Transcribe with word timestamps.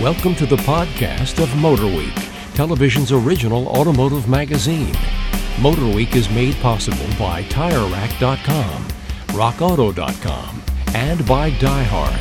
Welcome 0.00 0.36
to 0.36 0.46
the 0.46 0.54
podcast 0.58 1.42
of 1.42 1.48
Motorweek, 1.48 2.54
television's 2.54 3.10
original 3.10 3.66
automotive 3.66 4.28
magazine. 4.28 4.94
Motorweek 5.56 6.14
is 6.14 6.30
made 6.30 6.54
possible 6.60 7.04
by 7.18 7.42
TireRack.com, 7.42 8.84
RockAuto.com, 9.36 10.62
and 10.94 11.26
by 11.26 11.50
DieHard. 11.50 12.12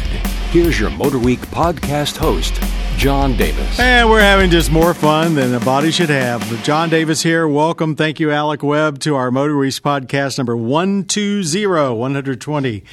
Here's 0.50 0.80
your 0.80 0.90
Motorweek 0.90 1.38
podcast 1.52 2.18
host, 2.18 2.60
John 2.98 3.38
Davis. 3.38 3.80
And 3.80 4.10
we're 4.10 4.22
having 4.22 4.50
just 4.50 4.72
more 4.72 4.96
fun 4.96 5.36
than 5.36 5.54
a 5.54 5.60
body 5.60 5.92
should 5.92 6.10
have. 6.10 6.42
John 6.64 6.90
Davis 6.90 7.22
here. 7.22 7.48
Welcome. 7.48 7.96
Thank 7.96 8.20
you, 8.20 8.32
Alec 8.32 8.64
Webb, 8.64 8.98
to 9.02 9.16
our 9.16 9.30
Motorweek 9.30 9.80
podcast 9.82 10.40
number 10.40 10.58
120, 10.58 11.68
120. 11.68 12.84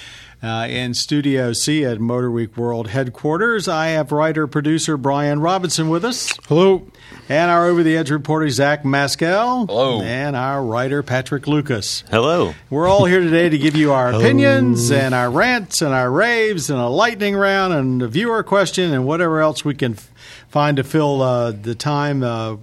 Uh, 0.45 0.67
in 0.67 0.93
Studio 0.93 1.55
C 1.55 1.87
at 1.87 1.99
Motor 1.99 2.31
Week 2.31 2.55
World 2.55 2.89
headquarters, 2.89 3.67
I 3.67 3.87
have 3.89 4.13
writer 4.13 4.47
producer 4.47 4.99
Brian 4.99 5.41
Robinson 5.41 5.89
with 5.89 6.05
us. 6.05 6.37
Hello. 6.49 6.87
And 7.31 7.51
our 7.51 7.65
over 7.65 7.83
the 7.83 7.97
edge 7.97 8.11
reporter 8.11 8.51
Zach 8.51 8.85
Maskell. 8.85 9.65
Hello. 9.65 10.03
And 10.03 10.37
our 10.37 10.63
writer 10.63 11.03
Patrick 11.03 11.47
Lucas. 11.47 12.05
Hello. 12.11 12.55
We're 12.69 12.87
all 12.87 13.07
here 13.07 13.21
today 13.21 13.49
to 13.49 13.57
give 13.57 13.75
you 13.75 13.93
our 13.93 14.13
opinions 14.15 14.91
and 14.91 15.15
our 15.15 15.31
rants 15.31 15.81
and 15.81 15.95
our 15.95 16.11
raves 16.11 16.69
and 16.69 16.79
a 16.79 16.89
lightning 16.89 17.35
round 17.35 17.73
and 17.73 18.03
a 18.03 18.09
viewer 18.09 18.43
question 18.43 18.93
and 18.93 19.07
whatever 19.07 19.41
else 19.41 19.65
we 19.65 19.75
can 19.75 19.93
f- 19.93 20.11
find 20.49 20.77
to 20.77 20.85
fill 20.85 21.23
uh, 21.23 21.53
the 21.53 21.75
time 21.75 22.23
uh, 22.23 22.57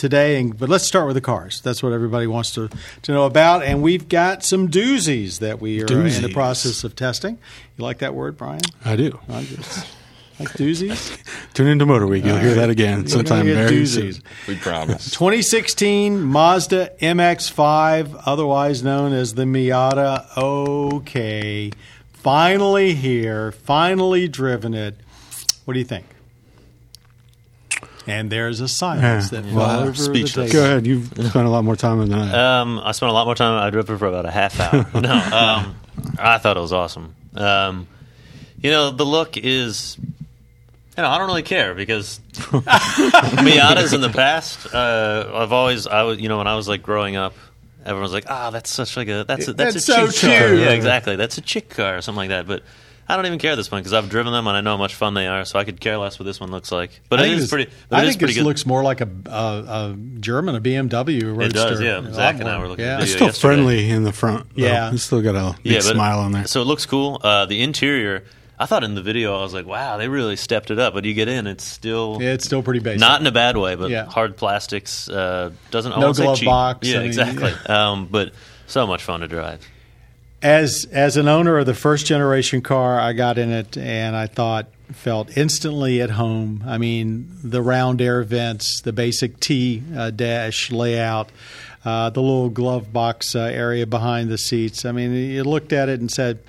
today. 0.00 0.40
And, 0.40 0.58
but 0.58 0.68
let's 0.68 0.84
start 0.84 1.06
with 1.06 1.14
the 1.14 1.20
cars. 1.20 1.60
That's 1.60 1.82
what 1.82 1.92
everybody 1.92 2.26
wants 2.26 2.52
to, 2.54 2.68
to 3.02 3.12
know 3.12 3.26
about. 3.26 3.62
And 3.62 3.82
we've 3.82 4.08
got 4.08 4.42
some 4.42 4.68
doozies 4.68 5.38
that 5.38 5.60
we 5.60 5.82
are 5.82 5.86
in 5.86 6.22
the 6.22 6.32
process 6.32 6.82
of 6.82 6.96
testing. 6.96 7.38
You 7.76 7.84
like 7.84 7.98
that 7.98 8.14
word, 8.14 8.36
Brian? 8.36 8.60
I 8.84 8.96
do. 8.96 9.18
I 9.28 9.44
just- 9.44 9.86
like 10.40 10.48
doozies? 10.54 11.18
Tune 11.52 11.66
into 11.68 11.84
Motor 11.84 12.06
Week. 12.06 12.24
You'll 12.24 12.38
hear 12.38 12.54
that 12.54 12.70
again 12.70 13.02
We're 13.02 13.08
sometime 13.08 13.44
very 13.44 13.70
doozies. 13.70 14.14
soon. 14.14 14.22
We 14.48 14.56
promise. 14.56 15.10
2016 15.10 16.18
Mazda 16.22 16.92
MX5, 16.98 18.22
otherwise 18.24 18.82
known 18.82 19.12
as 19.12 19.34
the 19.34 19.42
Miata. 19.42 20.24
Okay, 20.38 21.70
finally 22.14 22.94
here, 22.94 23.52
finally 23.52 24.28
driven 24.28 24.72
it. 24.72 24.96
What 25.66 25.74
do 25.74 25.78
you 25.78 25.84
think? 25.84 26.06
And 28.10 28.30
there's 28.30 28.60
a 28.60 28.68
silence 28.68 29.30
Yeah. 29.32 29.40
that 29.40 29.52
Well, 29.54 29.68
fell 29.68 29.80
over 29.88 29.94
speechless. 29.94 30.50
the 30.50 30.52
Go 30.58 30.64
ahead. 30.64 30.86
You've 30.86 31.06
spent 31.28 31.46
a 31.46 31.50
lot 31.50 31.64
more 31.64 31.76
time 31.76 31.98
than 32.00 32.12
I. 32.12 32.60
Um, 32.60 32.78
I 32.82 32.92
spent 32.92 33.10
a 33.10 33.12
lot 33.12 33.26
more 33.26 33.34
time. 33.34 33.62
I 33.62 33.70
drove 33.70 33.88
it 33.88 33.96
for 33.98 34.06
about 34.06 34.26
a 34.26 34.30
half 34.30 34.58
hour. 34.60 34.86
no, 35.00 35.12
um, 35.14 35.76
I 36.18 36.38
thought 36.38 36.56
it 36.56 36.60
was 36.60 36.72
awesome. 36.72 37.14
Um, 37.34 37.86
you 38.60 38.70
know, 38.70 38.90
the 38.90 39.06
look 39.06 39.36
is. 39.36 39.96
You 40.96 41.04
know, 41.04 41.08
I 41.08 41.18
don't 41.18 41.28
really 41.28 41.42
care 41.44 41.74
because 41.74 42.20
Miatas 42.34 43.94
in 43.94 44.00
the 44.00 44.10
past, 44.10 44.74
uh, 44.74 45.30
I've 45.34 45.52
always, 45.52 45.86
I 45.86 46.02
was, 46.02 46.18
you 46.20 46.28
know, 46.28 46.38
when 46.38 46.46
I 46.46 46.56
was 46.56 46.68
like 46.68 46.82
growing 46.82 47.16
up, 47.16 47.34
everyone 47.82 48.02
was 48.02 48.12
like, 48.12 48.26
"Ah, 48.28 48.50
that's 48.50 48.68
such 48.70 48.96
like 48.96 49.08
a 49.08 49.24
that's 49.26 49.48
a, 49.48 49.52
that's, 49.54 49.74
That's 49.74 49.88
a 49.88 49.92
so 49.92 50.08
chick 50.10 50.30
car." 50.38 50.48
cute. 50.48 50.60
Yeah, 50.60 50.70
exactly. 50.72 51.16
That's 51.16 51.38
a 51.38 51.40
chick 51.40 51.70
car 51.70 51.96
or 51.96 52.00
something 52.02 52.18
like 52.18 52.28
that. 52.30 52.46
But 52.46 52.62
I 53.10 53.16
don't 53.16 53.26
even 53.26 53.38
care 53.38 53.52
at 53.52 53.56
this 53.56 53.68
point 53.68 53.82
because 53.84 53.92
I've 53.92 54.08
driven 54.08 54.32
them 54.32 54.46
and 54.46 54.56
I 54.56 54.60
know 54.60 54.70
how 54.72 54.76
much 54.76 54.94
fun 54.94 55.14
they 55.14 55.26
are, 55.26 55.44
so 55.44 55.58
I 55.58 55.64
could 55.64 55.80
care 55.80 55.98
less 55.98 56.18
what 56.18 56.24
this 56.24 56.40
one 56.40 56.50
looks 56.50 56.70
like. 56.72 57.00
But 57.08 57.18
I 57.20 57.22
it 57.22 57.26
think 57.26 57.34
is 57.36 57.42
this- 57.44 57.50
pretty. 57.50 57.70
But 57.88 57.96
I 57.98 58.02
it 58.02 58.04
is 58.04 58.08
think 58.10 58.18
pretty 58.20 58.32
this 58.34 58.40
good. 58.42 58.46
looks 58.46 58.66
more 58.66 58.82
like 58.82 59.00
a, 59.00 59.08
a, 59.26 59.30
a 59.30 59.96
German, 60.20 60.54
a 60.54 60.60
BMW 60.60 61.24
Roadster. 61.36 61.44
It 61.44 61.52
does, 61.52 61.80
yeah. 61.80 61.98
A 61.98 62.14
Zach 62.14 62.40
and 62.40 62.48
I 62.48 62.58
were 62.58 62.68
looking 62.68 62.84
Yeah. 62.84 62.96
at 62.96 63.02
It's 63.02 63.12
video 63.12 63.16
still 63.16 63.26
yesterday. 63.28 63.54
friendly 63.54 63.90
in 63.90 64.04
the 64.04 64.12
front. 64.12 64.46
though. 64.56 64.62
Yeah. 64.62 64.92
It's 64.92 65.02
still 65.02 65.22
got 65.22 65.34
a 65.36 65.56
big 65.62 65.74
but- 65.74 65.82
smile 65.82 66.20
on 66.20 66.32
there. 66.32 66.46
So 66.46 66.62
it 66.62 66.66
looks 66.66 66.86
cool. 66.86 67.20
Uh, 67.22 67.46
the 67.46 67.62
interior, 67.62 68.24
I 68.58 68.66
thought 68.66 68.84
in 68.84 68.94
the 68.94 69.02
video, 69.02 69.38
I 69.38 69.42
was 69.42 69.54
like, 69.54 69.66
wow, 69.66 69.96
they 69.96 70.08
really 70.08 70.36
stepped 70.36 70.70
it 70.70 70.78
up. 70.78 70.92
But 70.94 71.04
you 71.04 71.14
get 71.14 71.28
in, 71.28 71.46
it's 71.46 71.64
still 71.64 72.18
Yeah, 72.20 72.32
it's 72.34 72.44
still 72.44 72.62
pretty 72.62 72.80
basic. 72.80 73.00
not 73.00 73.20
in 73.20 73.26
a 73.26 73.32
bad 73.32 73.56
way, 73.56 73.74
but 73.74 73.90
Yeah. 73.90 74.04
hard 74.04 74.36
plastics. 74.36 75.08
Uh, 75.08 75.50
doesn't 75.70 75.92
I 75.92 76.00
No 76.00 76.12
glove 76.12 76.38
cheap. 76.38 76.46
box, 76.46 76.86
Yeah, 76.86 76.96
I 76.96 76.98
mean, 76.98 77.06
exactly. 77.06 77.52
Um, 77.66 78.06
but 78.10 78.32
so 78.66 78.86
much 78.86 79.02
fun 79.02 79.20
to 79.20 79.28
drive. 79.28 79.66
As 80.42 80.86
as 80.90 81.16
an 81.16 81.28
owner 81.28 81.58
of 81.58 81.66
the 81.66 81.74
first 81.74 82.06
generation 82.06 82.62
car, 82.62 82.98
I 82.98 83.12
got 83.12 83.38
in 83.38 83.50
it 83.50 83.76
and 83.76 84.16
I 84.16 84.26
thought 84.26 84.66
felt 84.92 85.36
instantly 85.36 86.00
at 86.00 86.10
home. 86.10 86.64
I 86.66 86.78
mean, 86.78 87.30
the 87.44 87.62
round 87.62 88.00
air 88.00 88.22
vents, 88.22 88.80
the 88.80 88.92
basic 88.92 89.38
T 89.38 89.82
uh, 89.96 90.10
dash 90.10 90.72
layout, 90.72 91.30
uh, 91.84 92.10
the 92.10 92.20
little 92.20 92.50
glove 92.50 92.92
box 92.92 93.34
uh, 93.34 93.40
area 93.40 93.86
behind 93.86 94.30
the 94.30 94.38
seats. 94.38 94.84
I 94.84 94.92
mean, 94.92 95.14
you 95.14 95.44
looked 95.44 95.72
at 95.72 95.88
it 95.88 96.00
and 96.00 96.10
said. 96.10 96.40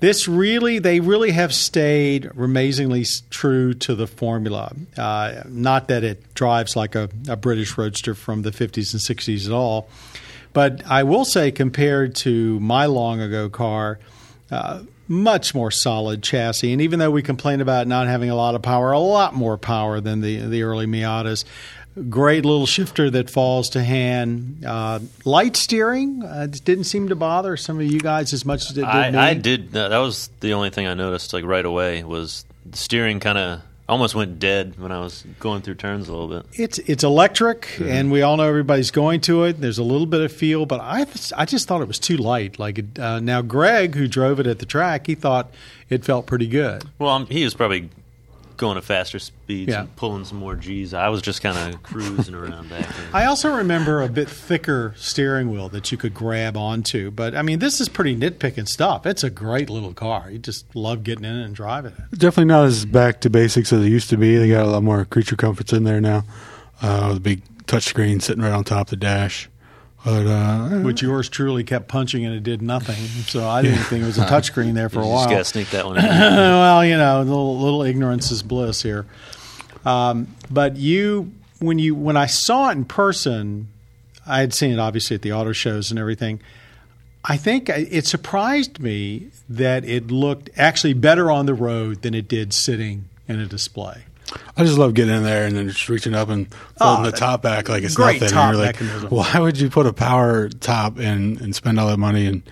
This 0.00 0.26
really, 0.26 0.78
they 0.78 0.98
really 1.00 1.32
have 1.32 1.54
stayed 1.54 2.24
amazingly 2.24 3.04
true 3.28 3.74
to 3.74 3.94
the 3.94 4.06
formula. 4.06 4.74
Uh, 4.96 5.42
not 5.46 5.88
that 5.88 6.04
it 6.04 6.32
drives 6.32 6.74
like 6.74 6.94
a, 6.94 7.10
a 7.28 7.36
British 7.36 7.76
roadster 7.76 8.14
from 8.14 8.40
the 8.40 8.50
50s 8.50 8.94
and 8.94 9.18
60s 9.18 9.44
at 9.44 9.52
all, 9.52 9.90
but 10.52 10.84
I 10.86 11.02
will 11.04 11.24
say, 11.24 11.50
compared 11.50 12.14
to 12.16 12.58
my 12.60 12.86
long 12.86 13.20
ago 13.20 13.48
car, 13.48 13.98
uh, 14.50 14.82
much 15.08 15.54
more 15.54 15.70
solid 15.70 16.22
chassis. 16.22 16.72
And 16.72 16.80
even 16.80 16.98
though 16.98 17.10
we 17.10 17.22
complain 17.22 17.60
about 17.60 17.86
not 17.86 18.06
having 18.06 18.30
a 18.30 18.36
lot 18.36 18.54
of 18.54 18.62
power, 18.62 18.92
a 18.92 18.98
lot 18.98 19.34
more 19.34 19.58
power 19.58 20.00
than 20.00 20.20
the 20.20 20.46
the 20.46 20.62
early 20.62 20.86
Miatas. 20.86 21.44
Great 22.08 22.44
little 22.44 22.66
shifter 22.66 23.10
that 23.10 23.28
falls 23.28 23.70
to 23.70 23.82
hand. 23.82 24.64
Uh, 24.64 25.00
light 25.24 25.56
steering 25.56 26.22
uh, 26.22 26.46
didn't 26.46 26.84
seem 26.84 27.08
to 27.08 27.16
bother 27.16 27.56
some 27.56 27.80
of 27.80 27.84
you 27.84 27.98
guys 27.98 28.32
as 28.32 28.44
much 28.44 28.70
as 28.70 28.78
it 28.78 28.82
did 28.82 29.12
me. 29.12 29.18
I, 29.18 29.30
I 29.30 29.34
did. 29.34 29.72
That 29.72 29.98
was 29.98 30.30
the 30.38 30.52
only 30.52 30.70
thing 30.70 30.86
I 30.86 30.94
noticed, 30.94 31.32
like 31.32 31.44
right 31.44 31.64
away, 31.64 32.04
was 32.04 32.44
the 32.64 32.78
steering 32.78 33.18
kind 33.18 33.36
of 33.36 33.62
almost 33.90 34.14
went 34.14 34.38
dead 34.38 34.78
when 34.78 34.92
I 34.92 35.00
was 35.00 35.24
going 35.38 35.62
through 35.62 35.74
turns 35.74 36.08
a 36.08 36.12
little 36.12 36.28
bit. 36.28 36.46
It's 36.54 36.78
it's 36.78 37.04
electric, 37.04 37.68
and 37.80 38.10
we 38.10 38.22
all 38.22 38.36
know 38.36 38.44
everybody's 38.44 38.90
going 38.90 39.20
to 39.22 39.44
it. 39.44 39.60
There's 39.60 39.78
a 39.78 39.82
little 39.82 40.06
bit 40.06 40.20
of 40.20 40.32
feel, 40.32 40.64
but 40.64 40.80
I 40.80 41.06
I 41.36 41.44
just 41.44 41.68
thought 41.68 41.82
it 41.82 41.88
was 41.88 41.98
too 41.98 42.16
light. 42.16 42.58
Like 42.58 42.78
it, 42.78 42.98
uh, 42.98 43.20
now, 43.20 43.42
Greg, 43.42 43.94
who 43.94 44.08
drove 44.08 44.40
it 44.40 44.46
at 44.46 44.60
the 44.60 44.66
track, 44.66 45.06
he 45.06 45.14
thought 45.14 45.50
it 45.88 46.04
felt 46.04 46.26
pretty 46.26 46.46
good. 46.46 46.84
Well, 46.98 47.10
um, 47.10 47.26
he 47.26 47.44
was 47.44 47.54
probably 47.54 47.90
going 48.60 48.76
at 48.76 48.84
faster 48.84 49.18
speeds 49.18 49.70
Yeah. 49.72 49.80
and 49.80 49.96
pulling 49.96 50.24
some 50.24 50.38
more 50.38 50.54
G's. 50.54 50.94
I 50.94 51.08
was 51.08 51.20
just 51.22 51.42
kind 51.42 51.74
of 51.74 51.82
cruising 51.82 52.34
around 52.36 52.70
back 52.70 52.86
there. 52.86 53.06
I 53.12 53.24
also 53.24 53.56
remember 53.56 54.00
a 54.02 54.08
bit 54.08 54.28
thicker 54.30 54.94
steering 54.96 55.50
wheel 55.50 55.68
that 55.70 55.90
you 55.90 55.98
could 55.98 56.14
grab 56.14 56.56
onto. 56.56 57.10
But 57.10 57.34
I 57.34 57.42
mean, 57.42 57.58
this 57.58 57.80
is 57.80 57.88
pretty 57.88 58.14
nitpicking 58.16 58.68
stuff. 58.68 59.04
It's 59.06 59.24
a 59.24 59.30
great 59.30 59.68
little 59.68 59.92
car. 59.92 60.30
You 60.30 60.38
just 60.38 60.76
love 60.76 61.02
getting 61.02 61.24
in 61.24 61.36
it 61.36 61.44
and 61.44 61.54
driving 61.56 61.92
it. 61.92 62.18
Definitely 62.18 62.44
not 62.44 62.66
as 62.66 62.84
back 62.84 63.20
to 63.22 63.30
basics 63.30 63.72
as 63.72 63.84
it 63.84 63.88
used 63.88 64.10
to 64.10 64.16
be. 64.16 64.36
They 64.36 64.48
got 64.48 64.64
a 64.64 64.70
lot 64.70 64.84
more 64.84 65.04
creature 65.04 65.34
comforts 65.36 65.72
in 65.72 65.82
there 65.82 66.00
now. 66.00 66.22
Uh, 66.80 67.06
with 67.08 67.16
a 67.16 67.20
big 67.20 67.42
touchscreen 67.66 68.22
sitting 68.22 68.42
right 68.42 68.52
on 68.52 68.64
top 68.64 68.86
of 68.86 68.90
the 68.90 68.96
dash. 68.96 69.49
But 70.04 70.26
uh, 70.26 70.68
Which 70.80 71.02
yours 71.02 71.28
truly 71.28 71.62
kept 71.62 71.86
punching 71.88 72.24
and 72.24 72.34
it 72.34 72.42
did 72.42 72.62
nothing. 72.62 72.96
So 73.26 73.46
I 73.46 73.60
didn't 73.62 73.80
think 73.84 74.02
it 74.02 74.06
was 74.06 74.16
a 74.18 74.24
touchscreen 74.24 74.72
there 74.74 74.88
for 74.88 75.00
a 75.00 75.04
You 75.04 75.10
while. 75.10 75.18
just 75.24 75.30
gotta 75.30 75.44
sneak 75.44 75.70
that 75.70 75.84
one 75.86 75.96
in. 75.98 76.04
well, 76.04 76.84
you 76.84 76.96
know, 76.96 77.18
little, 77.22 77.58
little 77.58 77.82
ignorance 77.82 78.30
is 78.30 78.42
bliss 78.42 78.82
here. 78.82 79.04
Um, 79.84 80.34
but 80.50 80.76
you, 80.76 81.32
when 81.58 81.78
you, 81.78 81.94
when 81.94 82.16
I 82.16 82.26
saw 82.26 82.70
it 82.70 82.72
in 82.72 82.86
person, 82.86 83.68
I 84.26 84.40
had 84.40 84.54
seen 84.54 84.72
it 84.72 84.78
obviously 84.78 85.16
at 85.16 85.22
the 85.22 85.32
auto 85.32 85.52
shows 85.52 85.90
and 85.90 85.98
everything. 86.00 86.40
I 87.22 87.36
think 87.36 87.68
it 87.68 88.06
surprised 88.06 88.80
me 88.80 89.28
that 89.50 89.84
it 89.84 90.10
looked 90.10 90.48
actually 90.56 90.94
better 90.94 91.30
on 91.30 91.44
the 91.44 91.52
road 91.54 92.00
than 92.00 92.14
it 92.14 92.26
did 92.28 92.54
sitting 92.54 93.04
in 93.28 93.38
a 93.38 93.44
display. 93.46 94.04
I 94.56 94.64
just 94.64 94.78
love 94.78 94.94
getting 94.94 95.14
in 95.14 95.22
there 95.22 95.46
and 95.46 95.56
then 95.56 95.68
just 95.68 95.88
reaching 95.88 96.14
up 96.14 96.28
and 96.28 96.52
folding 96.78 97.06
Oh, 97.06 97.10
the 97.10 97.16
top 97.16 97.42
back 97.42 97.68
like 97.68 97.82
it's 97.82 97.98
nothing. 97.98 98.22
And 98.22 98.30
you're 98.56 98.64
like, 98.66 98.80
mechanism. 98.80 99.10
why 99.10 99.38
would 99.38 99.58
you 99.58 99.70
put 99.70 99.86
a 99.86 99.92
power 99.92 100.48
top 100.48 100.98
and, 100.98 101.40
and 101.40 101.54
spend 101.54 101.80
all 101.80 101.88
that 101.88 101.98
money 101.98 102.26
and 102.26 102.42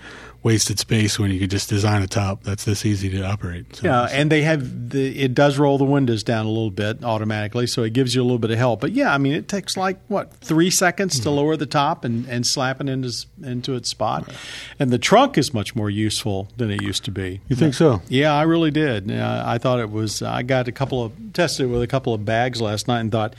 wasted 0.41 0.79
space 0.79 1.19
when 1.19 1.31
you 1.31 1.39
could 1.39 1.51
just 1.51 1.67
design 1.69 2.01
a 2.01 2.07
top 2.07 2.43
that's 2.43 2.63
this 2.63 2.85
easy 2.85 3.09
to 3.09 3.23
operate? 3.23 3.75
So 3.75 3.87
Yeah, 3.87 4.07
and 4.11 4.31
they 4.31 4.41
have 4.43 4.89
the 4.91 5.19
it 5.21 5.33
does 5.33 5.57
roll 5.57 5.77
the 5.77 5.83
windows 5.85 6.23
down 6.23 6.45
a 6.45 6.49
little 6.49 6.71
bit 6.71 7.03
automatically, 7.03 7.67
so 7.67 7.83
it 7.83 7.93
gives 7.93 8.15
you 8.15 8.21
a 8.21 8.23
little 8.23 8.39
bit 8.39 8.51
of 8.51 8.57
help. 8.57 8.79
But 8.81 8.93
yeah, 8.93 9.13
I 9.13 9.17
mean, 9.17 9.33
it 9.33 9.47
takes 9.47 9.75
like 9.75 9.99
what 10.07 10.33
three 10.35 10.69
seconds 10.69 11.15
Mm-hmm. 11.15 11.23
to 11.23 11.29
lower 11.31 11.57
the 11.57 11.65
top 11.65 12.05
and, 12.05 12.25
and 12.27 12.45
slap 12.45 12.79
it 12.81 12.87
into 12.89 13.11
into 13.43 13.75
its 13.75 13.89
spot, 13.89 14.31
and 14.79 14.91
the 14.91 14.97
trunk 14.99 15.37
is 15.37 15.53
much 15.53 15.75
more 15.75 15.89
useful 15.89 16.47
than 16.57 16.71
it 16.71 16.81
used 16.81 17.03
to 17.05 17.11
be. 17.11 17.41
you 17.47 17.55
think 17.55 17.73
so? 17.73 18.01
Yeah, 18.07 18.33
I 18.33 18.43
really 18.43 18.71
did. 18.71 19.11
I 19.11 19.57
thought 19.57 19.79
it 19.79 19.89
was. 19.91 20.21
I 20.21 20.43
got 20.43 20.67
a 20.67 20.71
couple 20.71 21.03
of 21.03 21.11
tested 21.33 21.65
it 21.65 21.69
with 21.69 21.81
a 21.81 21.87
couple 21.87 22.13
of 22.13 22.23
bags 22.25 22.61
last 22.61 22.87
night 22.87 22.99
and 23.01 23.11
thought. 23.11 23.33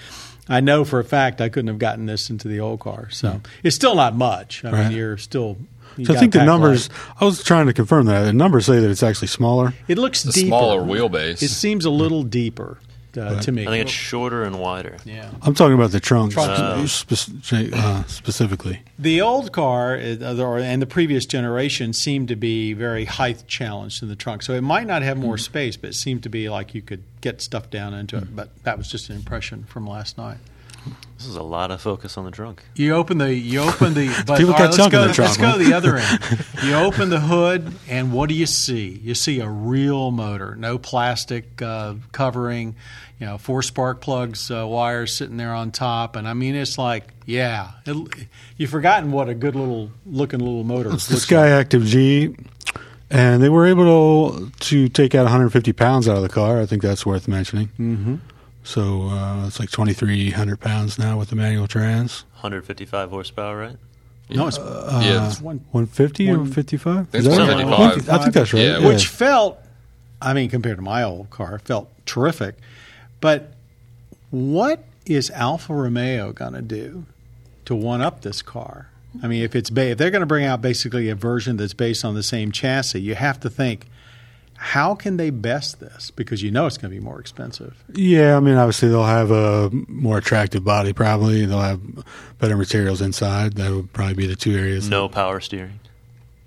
I 0.48 0.58
know 0.60 0.84
for 0.84 0.98
a 0.98 1.04
fact 1.04 1.40
I 1.40 1.48
couldn't 1.48 1.68
have 1.68 1.78
gotten 1.78 2.06
this 2.06 2.28
into 2.28 2.48
the 2.48 2.58
old 2.58 2.80
car, 2.80 3.08
so 3.10 3.40
it's 3.62 3.76
still 3.76 3.94
not 3.94 4.16
much. 4.16 4.64
I 4.64 4.70
Right. 4.70 4.88
mean, 4.88 4.96
you're 4.96 5.16
still. 5.16 5.56
You 6.00 6.06
So 6.06 6.14
I 6.14 6.16
think 6.18 6.32
the 6.32 6.44
numbers. 6.44 6.88
light. 6.88 6.98
I 7.20 7.24
was 7.24 7.42
trying 7.44 7.66
to 7.66 7.72
confirm 7.72 8.06
that 8.06 8.24
the 8.24 8.32
numbers 8.32 8.66
say 8.66 8.80
that 8.80 8.90
it's 8.90 9.02
actually 9.02 9.28
smaller. 9.28 9.74
It 9.88 9.98
looks 9.98 10.22
The 10.22 10.32
deeper. 10.32 10.46
smaller 10.48 10.80
wheelbase. 10.82 11.42
It 11.42 11.48
seems 11.50 11.84
a 11.84 11.90
little 11.90 12.22
deeper. 12.22 12.78
uh, 13.16 13.22
Right. 13.22 13.42
to 13.42 13.50
me. 13.50 13.62
I 13.62 13.70
think 13.70 13.82
it's 13.82 13.90
shorter 13.90 14.44
and 14.44 14.60
wider. 14.60 14.96
yeah. 15.04 15.30
I'm 15.42 15.52
talking 15.52 15.74
about 15.74 15.90
the 15.90 15.98
trunk 15.98 16.32
Trunk. 16.32 16.48
uh, 16.50 16.86
spec- 16.86 17.72
uh, 17.72 18.04
specifically. 18.06 18.82
The 19.00 19.20
old 19.20 19.50
car 19.50 19.96
uh, 19.96 20.36
or- 20.36 20.60
and 20.60 20.80
the 20.80 20.86
previous 20.86 21.26
generation 21.26 21.92
seemed 21.92 22.28
to 22.28 22.36
be 22.36 22.72
very 22.72 23.06
height 23.06 23.42
challenged 23.48 24.00
in 24.04 24.08
the 24.08 24.14
trunk, 24.14 24.44
so 24.44 24.52
it 24.54 24.60
might 24.60 24.86
not 24.86 25.02
have 25.02 25.16
more 25.18 25.38
space, 25.38 25.76
but 25.76 25.90
it 25.90 25.94
seemed 25.94 26.22
to 26.22 26.28
be 26.28 26.48
like 26.48 26.72
you 26.72 26.82
could 26.82 27.02
get 27.20 27.42
stuff 27.42 27.68
down 27.68 27.94
into 27.94 28.16
it. 28.16 28.36
But 28.36 28.50
that 28.62 28.78
was 28.78 28.86
just 28.86 29.10
an 29.10 29.16
impression 29.16 29.64
from 29.68 29.88
last 29.88 30.16
night. 30.16 30.36
This 31.20 31.26
is 31.28 31.36
a 31.36 31.42
lot 31.42 31.70
of 31.70 31.82
focus 31.82 32.16
on 32.16 32.24
the 32.24 32.30
trunk. 32.30 32.64
You 32.74 32.94
open 32.94 33.18
the 33.18 33.34
you 33.34 33.60
open 33.60 33.92
the 33.92 34.08
but 34.26 34.38
People 34.38 34.54
all 34.54 34.58
got 34.58 34.64
let's 34.66 34.76
junk 34.78 34.94
in 34.94 35.00
go 35.00 35.08
the 35.08 35.12
trunk, 35.12 35.38
let's 35.38 35.52
go 35.52 35.58
to 35.58 35.64
the 35.64 35.74
other 35.74 35.96
end. 35.96 36.18
You 36.64 36.74
open 36.74 37.10
the 37.10 37.20
hood 37.20 37.74
and 37.88 38.12
what 38.12 38.28
do 38.28 38.34
you 38.34 38.46
see? 38.46 39.00
You 39.02 39.14
see 39.14 39.40
a 39.40 39.48
real 39.48 40.10
motor, 40.10 40.54
no 40.56 40.78
plastic 40.78 41.60
uh, 41.60 41.94
covering, 42.12 42.74
you 43.18 43.26
know, 43.26 43.36
four 43.38 43.62
spark 43.62 44.00
plugs 44.00 44.50
uh, 44.50 44.66
wires 44.66 45.14
sitting 45.14 45.36
there 45.36 45.54
on 45.54 45.72
top, 45.72 46.16
and 46.16 46.26
I 46.26 46.32
mean 46.32 46.54
it's 46.54 46.78
like 46.78 47.08
yeah, 47.26 47.72
it, 47.84 48.26
you've 48.56 48.70
forgotten 48.70 49.12
what 49.12 49.28
a 49.28 49.34
good 49.34 49.54
little 49.54 49.90
looking 50.06 50.40
little 50.40 50.64
motor 50.64 50.92
It's 50.92 51.06
the 51.06 51.14
looks 51.14 51.26
Sky 51.26 51.50
like. 51.50 51.60
Active 51.66 51.84
G, 51.84 52.34
and 53.10 53.42
they 53.42 53.48
were 53.48 53.66
able 53.66 54.50
to 54.50 54.88
take 54.88 55.14
out 55.14 55.24
150 55.24 55.72
pounds 55.74 56.08
out 56.08 56.16
of 56.16 56.22
the 56.22 56.28
car. 56.28 56.60
I 56.60 56.66
think 56.66 56.82
that's 56.82 57.04
worth 57.04 57.28
mentioning. 57.28 57.68
Mm-hmm. 57.78 58.16
So 58.70 59.08
uh, 59.08 59.48
it's 59.48 59.58
like 59.58 59.70
2,300 59.70 60.60
pounds 60.60 60.96
now 60.96 61.18
with 61.18 61.30
the 61.30 61.34
manual 61.34 61.66
trans. 61.66 62.22
155 62.34 63.10
horsepower, 63.10 63.58
right? 63.58 63.76
No, 64.28 64.46
it's, 64.46 64.58
yeah, 64.58 65.26
it's 65.26 65.40
one 65.40 65.56
150 65.72 66.30
or 66.30 66.46
55? 66.46 67.08
It's 67.12 67.26
Is 67.26 67.36
that 67.36 67.48
right? 67.48 67.66
155. 67.66 68.08
I 68.08 68.22
think 68.22 68.32
that's 68.32 68.52
right. 68.52 68.62
Yeah, 68.62 68.78
Yeah, 68.78 68.86
which 68.86 69.08
felt, 69.08 69.58
I 70.22 70.34
mean, 70.34 70.48
compared 70.50 70.76
to 70.76 70.82
my 70.82 71.02
old 71.02 71.30
car, 71.30 71.58
felt 71.58 71.90
terrific. 72.06 72.54
But 73.20 73.54
what 74.30 74.84
is 75.04 75.32
Alfa 75.32 75.74
Romeo 75.74 76.32
going 76.32 76.52
to 76.52 76.62
do 76.62 77.06
to 77.64 77.74
one 77.74 78.00
up 78.00 78.22
this 78.22 78.40
car? 78.40 78.88
I 79.20 79.26
mean, 79.26 79.42
if 79.42 79.56
it's 79.56 79.70
ba- 79.70 79.90
if 79.90 79.98
they're 79.98 80.12
going 80.12 80.20
to 80.20 80.26
bring 80.26 80.44
out 80.44 80.62
basically 80.62 81.08
a 81.08 81.16
version 81.16 81.56
that's 81.56 81.74
based 81.74 82.04
on 82.04 82.14
the 82.14 82.22
same 82.22 82.52
chassis, 82.52 83.00
you 83.00 83.16
have 83.16 83.40
to 83.40 83.50
think, 83.50 83.88
how 84.62 84.94
can 84.94 85.16
they 85.16 85.30
best 85.30 85.80
this? 85.80 86.10
Because 86.10 86.42
you 86.42 86.50
know 86.50 86.66
it's 86.66 86.76
going 86.76 86.92
to 86.92 87.00
be 87.00 87.02
more 87.02 87.18
expensive. 87.18 87.82
Yeah, 87.94 88.36
I 88.36 88.40
mean, 88.40 88.56
obviously 88.56 88.90
they'll 88.90 89.04
have 89.04 89.30
a 89.30 89.70
more 89.88 90.18
attractive 90.18 90.62
body. 90.62 90.92
Probably 90.92 91.46
they'll 91.46 91.60
have 91.62 91.80
better 92.38 92.58
materials 92.58 93.00
inside. 93.00 93.54
That 93.54 93.72
would 93.72 93.90
probably 93.94 94.14
be 94.14 94.26
the 94.26 94.36
two 94.36 94.54
areas. 94.54 94.86
No 94.90 95.08
power 95.08 95.40
steering. 95.40 95.80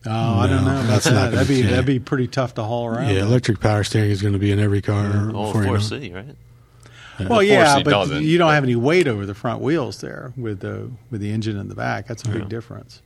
Oh, 0.06 0.12
I 0.12 0.46
don't 0.48 0.64
know 0.64 0.84
that's 0.84 1.08
not 1.08 1.14
that. 1.14 1.14
gonna 1.32 1.36
That'd 1.38 1.48
be 1.48 1.62
be- 1.64 1.68
that'd 1.70 1.86
be 1.88 2.00
pretty 2.00 2.28
tough 2.28 2.54
to 2.56 2.64
haul 2.64 2.86
around. 2.86 3.10
Yeah, 3.10 3.24
electric 3.24 3.60
power 3.60 3.84
steering 3.84 4.12
is 4.12 4.22
going 4.22 4.34
to 4.34 4.40
be 4.40 4.52
in 4.52 4.60
every 4.60 4.84
car. 4.84 5.12
Oh, 5.34 5.48
before 5.48 5.64
you 5.64 5.68
know 5.70 5.76
it. 5.76 5.80
4C, 5.80 6.14
right? 6.14 7.30
Well, 7.30 7.42
yeah, 7.42 7.82
but 7.84 7.90
doesn't, 7.90 8.24
you 8.24 8.38
don't 8.38 8.52
have 8.52 8.64
any 8.64 8.76
weight 8.76 9.08
over 9.08 9.26
the 9.26 9.34
front 9.34 9.62
wheels 9.62 10.02
there 10.02 10.34
with 10.38 10.60
the 10.60 10.92
with 11.10 11.20
the 11.22 11.32
engine 11.32 11.58
in 11.58 11.68
the 11.68 11.76
back. 11.76 12.06
That's 12.08 12.24
a 12.24 12.30
big 12.30 12.48
difference. 12.48 13.02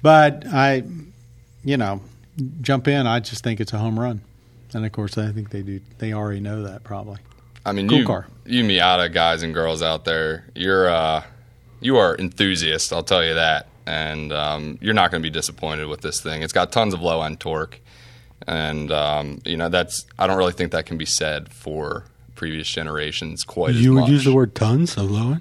But 0.00 0.44
I, 0.46 0.84
you 1.64 1.76
know, 1.76 2.00
jump 2.60 2.88
in. 2.88 3.06
I 3.06 3.20
just 3.20 3.42
think 3.44 3.60
it's 3.60 3.72
a 3.72 3.78
home 3.78 3.98
run, 3.98 4.20
and 4.74 4.84
of 4.84 4.92
course, 4.92 5.16
I 5.18 5.32
think 5.32 5.50
they 5.50 5.62
do. 5.62 5.80
They 5.98 6.12
already 6.12 6.40
know 6.40 6.62
that 6.64 6.84
probably. 6.84 7.18
I 7.64 7.72
mean, 7.72 7.88
Cool 7.88 7.98
you, 7.98 8.06
car. 8.06 8.26
you 8.44 8.62
Miata 8.64 9.12
guys 9.12 9.42
and 9.42 9.52
girls 9.52 9.82
out 9.82 10.04
there, 10.04 10.44
you're 10.54 10.88
uh, 10.88 11.24
you 11.80 11.96
are 11.96 12.16
enthusiasts. 12.16 12.92
I'll 12.92 13.02
tell 13.02 13.24
you 13.24 13.34
that, 13.34 13.66
and 13.86 14.32
um, 14.32 14.78
you're 14.80 14.94
not 14.94 15.10
going 15.10 15.22
to 15.22 15.26
be 15.26 15.32
disappointed 15.32 15.86
with 15.88 16.00
this 16.00 16.20
thing. 16.20 16.42
It's 16.42 16.52
got 16.52 16.70
tons 16.72 16.94
of 16.94 17.00
low 17.02 17.22
end 17.22 17.40
torque, 17.40 17.80
and 18.46 18.92
um, 18.92 19.40
you 19.44 19.56
know 19.56 19.68
that's. 19.68 20.06
I 20.18 20.26
don't 20.26 20.36
really 20.38 20.52
think 20.52 20.72
that 20.72 20.86
can 20.86 20.96
be 20.96 21.06
said 21.06 21.48
for 21.52 22.04
previous 22.36 22.68
generations 22.68 23.42
quite 23.44 23.70
as 23.70 23.82
You 23.82 23.94
would 23.94 24.00
much. 24.02 24.10
use 24.10 24.24
the 24.24 24.32
word 24.34 24.54
tons 24.54 24.96
of 24.96 25.10
low 25.10 25.32
end. 25.32 25.40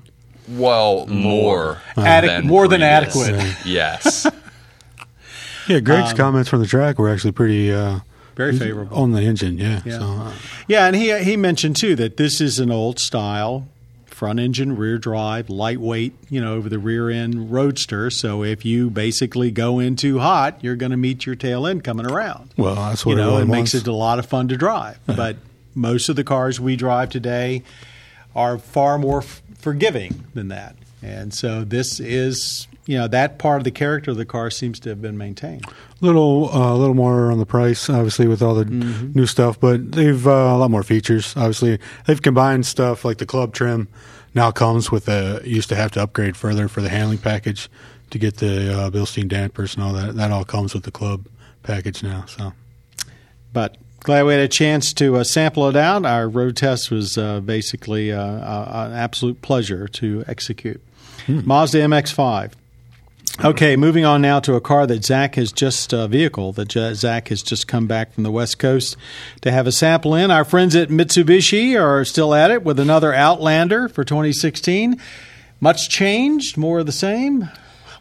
well 0.50 1.06
more 1.08 1.82
Adequ- 1.96 2.26
than 2.28 2.48
more 2.48 2.68
than 2.68 2.82
adequate. 2.82 3.36
Yes. 3.66 4.26
Yeah, 5.68 5.80
Greg's 5.80 6.14
comments 6.14 6.50
from 6.50 6.60
the 6.62 6.68
track 6.68 7.00
were 7.00 7.10
actually 7.10 7.32
pretty 7.34 7.72
uh, 7.74 8.00
Very 8.36 8.58
favorable. 8.58 8.98
on 8.98 9.12
the 9.14 9.22
engine. 9.22 9.58
Yeah, 9.58 9.82
Yeah. 9.86 10.00
so 10.00 10.34
Yeah, 10.68 10.88
and 10.88 10.96
he 10.96 11.18
he 11.24 11.38
mentioned 11.38 11.76
too 11.76 11.96
that 11.96 12.18
this 12.18 12.40
is 12.42 12.60
an 12.60 12.72
old 12.72 13.00
style 13.00 13.68
front 14.06 14.40
engine, 14.40 14.78
rear 14.78 14.98
drive, 14.98 15.50
lightweight, 15.50 16.14
you 16.30 16.40
know, 16.40 16.54
over 16.54 16.70
the 16.70 16.80
rear 16.80 17.10
end 17.10 17.52
roadster. 17.52 18.10
So 18.10 18.44
if 18.44 18.64
you 18.64 18.90
basically 18.90 19.52
go 19.52 19.80
in 19.80 19.98
too 19.98 20.20
hot, 20.20 20.64
you're 20.64 20.78
going 20.78 20.92
to 20.92 20.98
meet 20.98 21.26
your 21.26 21.36
tail 21.36 21.68
end 21.68 21.84
coming 21.84 22.06
around. 22.10 22.52
well, 22.56 22.76
that's 22.76 23.06
what 23.06 23.12
you 23.12 23.18
know, 23.18 23.24
it, 23.24 23.32
really 23.32 23.42
it 23.44 23.46
makes 23.48 23.74
it 23.74 23.88
a 23.88 23.92
lot 23.92 24.18
of 24.20 24.26
fun 24.26 24.48
to 24.48 24.56
drive. 24.56 24.98
But 25.06 25.36
most 25.74 26.08
of 26.08 26.16
the 26.16 26.24
cars 26.24 26.62
we 26.62 26.78
drive 26.78 27.10
today 27.10 27.64
are 28.34 28.58
far 28.58 28.98
more 28.98 29.20
f- 29.20 29.42
forgiving 29.58 30.24
than 30.34 30.48
that. 30.48 30.78
And 31.04 31.34
so 31.34 31.66
this 31.66 32.00
is, 32.00 32.68
you 32.86 32.98
know, 32.98 33.08
that 33.08 33.40
part 33.40 33.58
of 33.60 33.64
the 33.64 33.72
character 33.72 34.12
of 34.12 34.18
the 34.18 34.26
car 34.26 34.50
seems 34.52 34.80
to 34.82 34.90
have 34.90 35.02
been 35.02 35.18
maintained. 35.18 35.66
little 36.02 36.50
uh, 36.54 36.74
a 36.74 36.78
little 36.78 36.94
more 36.94 37.32
on 37.32 37.40
the 37.40 37.46
price, 37.46 37.90
obviously, 37.90 38.28
with 38.28 38.42
all 38.42 38.54
the 38.56 38.66
Mm-hmm. 38.66 39.12
new 39.18 39.26
stuff. 39.26 39.60
But 39.60 39.92
they've 39.94 40.26
uh, 40.28 40.30
a 40.32 40.58
lot 40.58 40.70
more 40.72 40.84
features. 40.84 41.36
Obviously, 41.36 41.80
they've 42.06 42.22
combined 42.22 42.66
stuff 42.66 43.04
like 43.04 43.18
the 43.18 43.26
club 43.26 43.54
trim. 43.54 43.88
Now 44.34 44.52
comes 44.52 44.92
with 44.92 45.08
a 45.08 45.42
used 45.46 45.70
to 45.70 45.76
have 45.76 45.92
to 45.94 46.02
upgrade 46.04 46.36
further 46.38 46.68
for 46.68 46.82
the 46.82 46.90
handling 46.90 47.20
package 47.20 47.70
to 48.12 48.20
get 48.20 48.38
the 48.38 48.72
uh, 48.78 48.90
Bilstein 48.92 49.28
dampers 49.28 49.76
and 49.76 49.84
all 49.84 49.94
that. 49.94 50.16
That 50.16 50.32
all 50.32 50.44
comes 50.46 50.74
with 50.74 50.84
the 50.84 50.92
club 50.92 51.26
package 51.64 52.04
now. 52.04 52.26
So 52.28 52.54
But 53.54 53.78
glad 54.02 54.26
we 54.26 54.34
had 54.34 54.42
a 54.42 54.48
chance 54.48 54.94
to 54.94 55.16
uh, 55.16 55.24
sample 55.24 55.68
it 55.70 55.76
out. 55.76 56.06
Our 56.06 56.28
road 56.30 56.56
test 56.58 56.92
was 56.92 57.18
uh, 57.18 57.40
basically 57.40 58.12
uh, 58.12 58.22
uh, 58.22 58.88
an 58.92 58.94
absolute 58.98 59.42
pleasure 59.42 59.88
to 59.88 60.24
execute. 60.28 60.82
Mazda 61.28 61.80
MX-5. 61.80 62.52
Okay, 63.44 63.76
moving 63.76 64.06
on 64.06 64.22
now 64.22 64.40
to 64.40 64.56
a 64.56 64.62
car 64.62 64.88
that 64.88 65.04
Zach 65.04 65.36
has 65.36 65.52
just 65.52 65.92
a 65.92 66.08
vehicle 66.08 66.54
that 66.54 66.70
J- 66.70 66.94
Zach 66.94 67.28
has 67.28 67.44
just 67.44 67.68
come 67.68 67.86
back 67.86 68.14
from 68.14 68.24
the 68.24 68.32
West 68.32 68.60
Coast 68.60 68.96
to 69.42 69.52
have 69.52 69.68
a 69.68 69.74
sample 69.74 70.16
in. 70.16 70.32
Our 70.32 70.46
friends 70.46 70.74
at 70.74 70.88
Mitsubishi 70.88 71.78
are 71.80 72.06
still 72.06 72.34
at 72.34 72.50
it 72.50 72.64
with 72.64 72.80
another 72.80 73.14
Outlander 73.14 73.90
for 73.90 74.06
2016. 74.06 75.02
Much 75.60 75.90
changed, 75.90 76.56
more 76.56 76.80
of 76.80 76.86
the 76.86 76.92
same. 76.94 77.50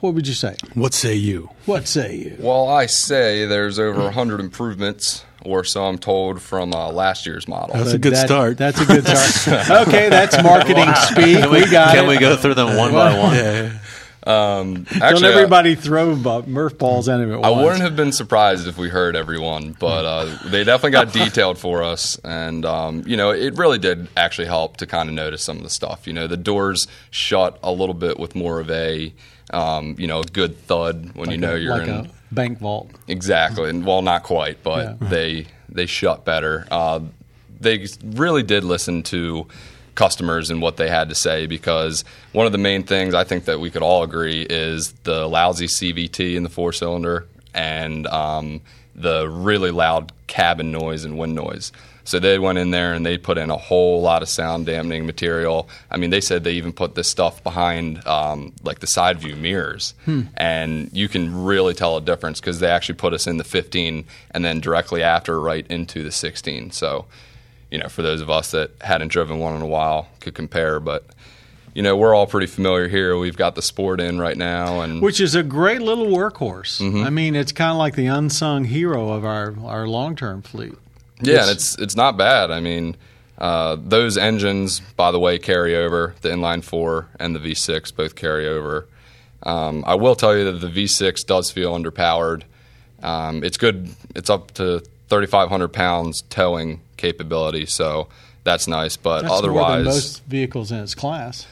What 0.00 0.14
would 0.14 0.28
you 0.28 0.34
say? 0.34 0.54
what 0.74 0.92
say 0.94 1.14
you? 1.14 1.50
What 1.66 1.88
say 1.88 2.14
you? 2.16 2.36
Well, 2.38 2.68
I 2.68 2.86
say 2.86 3.46
there's 3.46 3.78
over 3.78 4.02
100 4.02 4.38
improvements, 4.38 5.24
or 5.44 5.64
so 5.64 5.84
I'm 5.86 5.98
told, 5.98 6.42
from 6.42 6.74
uh, 6.74 6.90
last 6.92 7.24
year's 7.26 7.48
model. 7.48 7.74
That's 7.74 7.92
a 7.94 7.98
good 7.98 8.12
That- 8.12 8.26
start. 8.26 8.58
That's 8.58 8.80
a 8.80 8.84
good 8.84 9.06
start. 9.06 9.70
okay, 9.88 10.10
that's 10.10 10.40
marketing 10.42 10.94
speak. 10.94 11.38
Can 11.38 11.50
we, 11.50 11.68
got 11.70 11.94
can 11.94 12.04
it. 12.04 12.08
we 12.08 12.18
go 12.18 12.36
through 12.36 12.54
them 12.54 12.76
one 12.76 12.92
by 12.92 13.18
one? 13.18 13.80
Um, 14.26 14.84
Don't 14.84 15.02
actually, 15.02 15.28
I- 15.28 15.32
everybody 15.32 15.74
throw 15.74 16.14
Nerf 16.16 16.78
balls 16.78 17.08
at 17.08 17.20
him 17.20 17.32
at 17.32 17.44
I 17.44 17.50
once. 17.50 17.62
wouldn't 17.64 17.82
have 17.82 17.94
been 17.96 18.12
surprised 18.12 18.66
if 18.66 18.78
we 18.78 18.88
heard 18.88 19.16
everyone, 19.16 19.76
but 19.78 20.04
uh, 20.06 20.38
they 20.46 20.64
definitely 20.64 20.92
got 20.92 21.12
detailed 21.12 21.58
for 21.58 21.82
us, 21.82 22.18
and 22.24 22.64
um, 22.64 23.02
you 23.06 23.16
know 23.18 23.30
it 23.30 23.58
really 23.58 23.78
did 23.78 24.08
actually 24.16 24.46
help 24.46 24.78
to 24.78 24.86
kind 24.86 25.08
of 25.10 25.14
notice 25.14 25.42
some 25.42 25.58
of 25.58 25.62
the 25.62 25.70
stuff. 25.70 26.06
You 26.06 26.14
know, 26.14 26.26
the 26.26 26.36
doors 26.38 26.86
shut 27.10 27.58
a 27.62 27.70
little 27.70 27.94
bit 27.94 28.18
with 28.18 28.34
more 28.34 28.60
of 28.60 28.70
a 28.70 29.12
um, 29.52 29.94
you 29.98 30.06
know 30.06 30.22
good 30.22 30.56
thud 30.58 31.14
when 31.14 31.30
you 31.30 31.36
know 31.36 31.54
a- 31.54 31.58
you're 31.58 31.76
like 31.78 31.88
in 31.88 31.94
a 31.94 32.10
bank 32.32 32.58
vault. 32.60 32.90
Exactly, 33.06 33.68
and 33.68 33.84
well, 33.84 34.00
not 34.00 34.22
quite, 34.22 34.62
but 34.62 34.98
they 35.00 35.46
they 35.68 35.84
shut 35.86 36.24
better. 36.24 36.66
Uh, 36.70 37.00
they 37.60 37.86
really 38.02 38.42
did 38.42 38.64
listen 38.64 39.02
to 39.04 39.46
customers 39.94 40.50
and 40.50 40.60
what 40.60 40.76
they 40.76 40.88
had 40.88 41.08
to 41.08 41.14
say 41.14 41.46
because 41.46 42.04
one 42.32 42.46
of 42.46 42.52
the 42.52 42.58
main 42.58 42.82
things 42.82 43.14
I 43.14 43.24
think 43.24 43.44
that 43.44 43.60
we 43.60 43.70
could 43.70 43.82
all 43.82 44.02
agree 44.02 44.42
is 44.42 44.92
the 45.04 45.26
lousy 45.26 45.66
CVT 45.66 46.36
in 46.36 46.42
the 46.42 46.48
four 46.48 46.72
cylinder 46.72 47.26
and 47.54 48.06
um, 48.08 48.60
the 48.94 49.28
really 49.28 49.70
loud 49.70 50.12
cabin 50.26 50.72
noise 50.72 51.04
and 51.04 51.18
wind 51.18 51.34
noise. 51.34 51.72
So 52.04 52.18
they 52.18 52.38
went 52.38 52.58
in 52.58 52.70
there 52.70 52.92
and 52.92 53.04
they 53.04 53.16
put 53.16 53.38
in 53.38 53.50
a 53.50 53.56
whole 53.56 54.02
lot 54.02 54.22
of 54.22 54.28
sound 54.28 54.66
dampening 54.66 55.06
material. 55.06 55.68
I 55.90 55.96
mean, 55.96 56.10
they 56.10 56.20
said 56.20 56.44
they 56.44 56.52
even 56.52 56.72
put 56.72 56.94
this 56.94 57.08
stuff 57.08 57.42
behind 57.42 58.06
um, 58.06 58.52
like 58.62 58.80
the 58.80 58.86
side 58.86 59.18
view 59.18 59.36
mirrors, 59.36 59.94
and 60.36 60.90
you 60.92 61.08
can 61.08 61.44
really 61.44 61.72
tell 61.72 61.96
a 61.96 62.02
difference 62.02 62.40
because 62.40 62.60
they 62.60 62.68
actually 62.68 62.96
put 62.96 63.14
us 63.14 63.26
in 63.26 63.38
the 63.38 63.44
15 63.44 64.04
and 64.32 64.44
then 64.44 64.60
directly 64.60 65.02
after 65.02 65.40
right 65.40 65.66
into 65.68 66.02
the 66.02 66.12
16. 66.12 66.72
So, 66.72 67.06
you 67.74 67.80
know, 67.80 67.88
for 67.88 68.02
those 68.02 68.20
of 68.20 68.30
us 68.30 68.52
that 68.52 68.70
hadn't 68.82 69.08
driven 69.08 69.40
one 69.40 69.56
in 69.56 69.60
a 69.60 69.66
while, 69.66 70.06
could 70.20 70.32
compare. 70.32 70.78
But 70.78 71.04
you 71.74 71.82
know, 71.82 71.96
we're 71.96 72.14
all 72.14 72.28
pretty 72.28 72.46
familiar 72.46 72.86
here. 72.86 73.18
We've 73.18 73.36
got 73.36 73.56
the 73.56 73.62
sport 73.62 74.00
in 74.00 74.20
right 74.20 74.36
now, 74.36 74.82
and 74.82 75.02
Which 75.02 75.20
is 75.20 75.34
a 75.34 75.42
great 75.42 75.82
little 75.82 76.06
workhorse. 76.06 76.80
Mm-hmm. 76.80 77.02
I 77.02 77.10
mean, 77.10 77.34
it's 77.34 77.50
kind 77.50 77.72
of 77.72 77.76
like 77.78 77.96
the 77.96 78.06
unsung 78.06 78.62
hero 78.62 79.10
of 79.10 79.24
our, 79.24 79.56
our 79.64 79.88
long 79.88 80.14
term 80.14 80.40
fleet. 80.40 80.74
Yeah, 81.20 81.42
and 81.42 81.50
it's 81.50 81.76
it's 81.80 81.96
not 81.96 82.16
bad. 82.16 82.52
I 82.52 82.60
mean, 82.60 82.96
uh, 83.38 83.76
those 83.80 84.16
engines, 84.16 84.78
by 84.78 85.10
the 85.10 85.18
way, 85.18 85.40
carry 85.40 85.74
over. 85.74 86.14
The 86.20 86.28
inline 86.28 86.62
four 86.62 87.08
and 87.18 87.34
the 87.34 87.40
V6 87.40 87.92
both 87.96 88.14
carry 88.14 88.46
over. 88.46 88.86
Um, 89.42 89.82
I 89.84 89.96
will 89.96 90.14
tell 90.14 90.36
you 90.36 90.44
that 90.44 90.60
the 90.60 90.68
V6 90.68 91.26
does 91.26 91.50
feel 91.50 91.76
underpowered. 91.76 92.44
Um, 93.02 93.42
it's 93.42 93.56
good. 93.56 93.88
It's 94.14 94.30
up 94.30 94.52
to 94.52 94.78
3,500 95.08 95.68
pounds 95.68 96.22
towing 96.30 96.80
capability. 97.04 97.66
So 97.66 98.08
that's 98.44 98.66
nice. 98.66 98.96
But 98.96 99.22
That's 99.22 99.30
more 99.32 99.42
than 99.42 99.50
otherwise, 99.50 99.84
most 99.86 100.24
vehicles 100.24 100.72
in 100.72 100.78
its 100.78 100.94
class. 100.94 101.46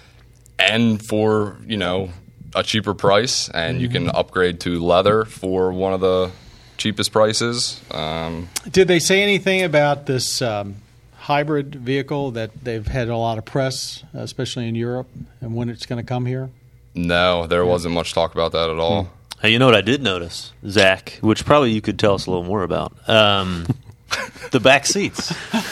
and 0.58 1.02
for 1.04 1.56
you 1.66 1.76
know 1.76 2.10
a 2.54 2.62
cheaper 2.62 2.94
price, 2.94 3.48
and 3.50 3.80
you 3.80 3.88
Mm-hmm. 3.88 4.08
can 4.08 4.16
upgrade 4.16 4.60
to 4.60 4.78
leather 4.78 5.24
for 5.24 5.72
one 5.72 5.92
of 5.94 6.00
the 6.00 6.30
cheapest 6.76 7.10
prices. 7.12 7.80
Um, 7.90 8.48
Did 8.70 8.88
they 8.88 8.98
say 8.98 9.22
anything 9.22 9.62
about 9.62 10.04
this 10.06 10.42
um, 10.42 10.76
hybrid 11.16 11.74
vehicle 11.76 12.32
that 12.32 12.50
they've 12.64 12.86
had 12.86 13.08
a 13.08 13.16
lot 13.16 13.38
of 13.38 13.44
press, 13.44 14.02
especially 14.12 14.68
in 14.68 14.74
Europe, 14.74 15.08
and 15.40 15.54
when 15.54 15.68
it's 15.70 15.86
going 15.86 16.02
to 16.02 16.06
come 16.06 16.26
here? 16.26 16.50
no, 16.94 17.46
there 17.46 17.64
wasn't 17.64 17.94
much 17.94 18.12
talk 18.12 18.34
about 18.34 18.52
that 18.52 18.68
at 18.68 18.78
all. 18.78 19.08
Hey, 19.40 19.50
you 19.50 19.58
know 19.58 19.64
what 19.66 19.74
I 19.74 19.80
did 19.80 20.02
notice, 20.02 20.52
Zach, 20.68 21.18
which 21.22 21.44
probably 21.46 21.70
you 21.72 21.80
could 21.80 21.98
tell 21.98 22.14
us 22.14 22.26
a 22.26 22.30
little 22.30 22.44
more 22.44 22.62
about. 22.64 22.92
Um, 23.08 23.64
the 24.50 24.60
back 24.60 24.86
seats. 24.86 25.28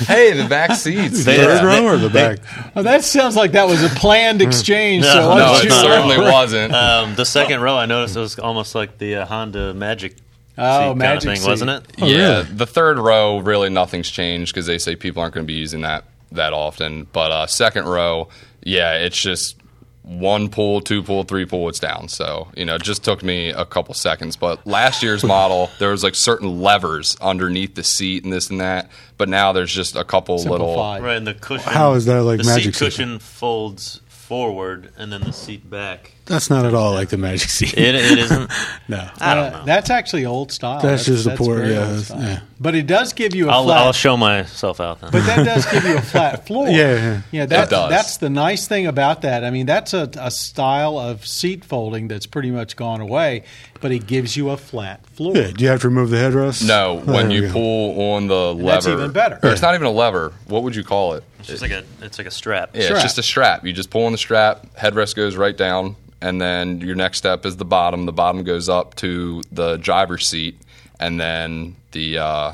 hey, 0.06 0.32
the 0.32 0.48
back 0.48 0.72
seats. 0.72 1.24
They- 1.24 1.36
Third 1.36 1.62
Yeah. 1.62 1.64
row 1.64 1.84
or 1.84 1.96
the 1.96 2.08
They- 2.08 2.36
back? 2.36 2.38
Oh, 2.76 2.82
that 2.82 3.04
sounds 3.04 3.36
like 3.36 3.52
that 3.52 3.66
was 3.68 3.82
a 3.82 3.88
planned 3.90 4.42
exchange. 4.42 5.04
No, 5.04 5.12
so 5.12 5.28
why 5.28 5.38
no, 5.38 5.46
don't 5.46 5.56
it 5.56 5.62
you- 5.64 5.68
not. 5.70 5.82
certainly 5.84 6.18
wasn't. 6.18 6.74
Um, 6.74 7.14
the 7.14 7.24
second 7.24 7.60
row, 7.60 7.76
I 7.76 7.86
noticed 7.86 8.16
it 8.16 8.20
was 8.20 8.38
almost 8.38 8.74
like 8.74 8.98
the 8.98 9.16
uh, 9.16 9.26
Honda 9.26 9.74
Magic 9.74 10.16
Oh, 10.58 10.62
seat 10.62 10.86
kind 10.88 10.98
Magic 10.98 11.16
of 11.16 11.22
thing, 11.34 11.40
seat. 11.42 11.48
wasn't 11.48 11.70
it? 11.70 11.82
Oh, 12.02 12.06
yeah, 12.06 12.16
really? 12.16 12.42
the 12.44 12.66
third 12.66 12.98
row 12.98 13.38
really 13.38 13.70
nothing's 13.70 14.10
changed 14.10 14.52
because 14.54 14.66
they 14.66 14.78
say 14.78 14.94
people 14.96 15.22
aren't 15.22 15.34
going 15.34 15.46
to 15.46 15.50
be 15.50 15.58
using 15.58 15.80
that 15.82 16.04
that 16.32 16.52
often. 16.52 17.06
But 17.12 17.30
uh, 17.32 17.46
second 17.46 17.86
row, 17.86 18.28
yeah, 18.62 18.94
it's 18.94 19.18
just 19.20 19.56
one 20.02 20.48
pull, 20.48 20.80
two 20.80 21.02
pull, 21.02 21.24
three 21.24 21.44
pull, 21.44 21.68
it's 21.68 21.78
down. 21.78 22.08
So 22.08 22.48
you 22.56 22.64
know, 22.64 22.76
it 22.76 22.82
just 22.82 23.04
took 23.04 23.22
me 23.22 23.50
a 23.50 23.64
couple 23.64 23.94
seconds. 23.94 24.36
But 24.36 24.66
last 24.66 25.02
year's 25.02 25.24
model, 25.36 25.70
there 25.78 25.90
was 25.90 26.02
like 26.02 26.14
certain 26.14 26.60
levers 26.60 27.16
underneath 27.20 27.74
the 27.74 27.84
seat 27.84 28.24
and 28.24 28.32
this 28.32 28.50
and 28.50 28.60
that. 28.60 28.90
But 29.16 29.28
now 29.28 29.52
there's 29.52 29.72
just 29.72 29.96
a 29.96 30.04
couple 30.04 30.36
little. 30.36 30.76
Right, 30.76 31.16
and 31.16 31.26
the 31.26 31.34
cushion. 31.34 31.72
How 31.72 31.94
is 31.94 32.06
that 32.06 32.22
like 32.22 32.38
the 32.38 32.44
Magic 32.44 32.74
seat 32.74 32.74
seat? 32.74 32.84
cushion 32.84 33.18
folds 33.18 34.00
forward, 34.08 34.92
and 34.96 35.12
then 35.12 35.22
the 35.22 35.32
seat 35.32 35.68
back. 35.68 36.12
That's 36.30 36.48
not 36.48 36.64
at 36.64 36.74
all 36.74 36.92
like 36.94 37.08
the 37.08 37.18
Magic 37.18 37.50
Seat. 37.50 37.74
It, 37.76 37.94
it 37.94 38.18
isn't. 38.18 38.50
no. 38.88 39.08
I 39.20 39.34
don't 39.34 39.52
Uh, 39.52 39.58
know. 39.58 39.64
That's 39.66 39.90
actually 39.90 40.24
old 40.26 40.52
style. 40.52 40.80
That's 40.80 41.04
just 41.04 41.26
a 41.26 41.34
poor- 41.36 41.56
very 41.56 41.72
yeah, 41.74 41.88
old 41.90 42.00
style. 42.04 42.22
yeah. 42.22 42.40
But 42.62 42.74
it 42.74 42.86
does 42.86 43.12
give 43.14 43.34
you 43.34 43.48
a 43.48 43.52
I'll, 43.52 43.64
flat. 43.64 43.78
I'll 43.78 43.92
show 43.92 44.16
myself 44.16 44.80
out 44.80 45.00
then. 45.00 45.10
but 45.12 45.24
that 45.26 45.44
does 45.44 45.66
give 45.72 45.82
you 45.84 45.96
a 45.96 46.00
flat 46.02 46.46
floor. 46.46 46.68
Yeah, 46.68 46.94
yeah. 46.94 47.20
yeah. 47.32 47.46
That, 47.46 47.68
It 47.68 47.70
does. 47.70 47.90
That's 47.90 48.16
the 48.18 48.30
nice 48.30 48.68
thing 48.68 48.86
about 48.86 49.22
that. 49.22 49.44
I 49.44 49.50
mean, 49.50 49.66
that's 49.66 49.92
a, 49.94 50.08
a 50.18 50.30
style 50.30 50.98
of 50.98 51.26
seat 51.26 51.64
folding 51.64 52.06
that's 52.08 52.26
pretty 52.26 52.50
much 52.50 52.76
gone 52.76 53.00
away, 53.00 53.44
but 53.80 53.92
it 53.92 54.06
gives 54.06 54.36
you 54.36 54.50
a 54.50 54.56
flat 54.56 55.04
floor. 55.06 55.34
Yeah, 55.36 55.50
do 55.52 55.64
you 55.64 55.70
have 55.70 55.80
to 55.80 55.88
remove 55.88 56.10
the 56.10 56.18
headrest? 56.18 56.66
No, 56.66 57.02
Oh, 57.06 57.12
when 57.12 57.28
there 57.30 57.38
you 57.38 57.46
go. 57.48 57.52
pull 57.54 58.12
on 58.12 58.26
the 58.28 58.54
lever, 58.54 58.62
that's 58.62 58.86
even 58.86 59.10
better. 59.12 59.38
Or 59.42 59.50
it's 59.50 59.62
not 59.62 59.74
even 59.74 59.86
a 59.86 59.90
lever. 59.90 60.32
What 60.46 60.62
would 60.62 60.76
you 60.76 60.84
call 60.84 61.14
it? 61.14 61.24
it's 61.38 61.48
just 61.48 61.62
like 61.62 61.70
a 61.72 61.82
it's 62.02 62.18
like 62.18 62.26
a 62.26 62.30
strap. 62.30 62.70
Yeah, 62.74 62.82
Strap. 62.82 62.96
it's 62.96 63.02
just 63.04 63.18
a 63.18 63.22
strap. 63.22 63.64
You 63.64 63.72
just 63.72 63.88
pull 63.88 64.04
on 64.04 64.12
the 64.12 64.18
strap, 64.18 64.66
headrest 64.76 65.16
goes 65.16 65.34
right 65.36 65.56
down, 65.56 65.96
and 66.20 66.40
then 66.40 66.80
your 66.80 66.94
next 66.94 67.18
step 67.18 67.44
is 67.46 67.56
the 67.56 67.64
bottom. 67.64 68.06
The 68.06 68.12
bottom 68.12 68.42
goes 68.44 68.68
up 68.68 68.94
to 68.96 69.42
the 69.52 69.76
driver's 69.76 70.28
seat, 70.28 70.58
and 70.98 71.20
then 71.20 71.76
the 71.92 72.18
uh, 72.18 72.52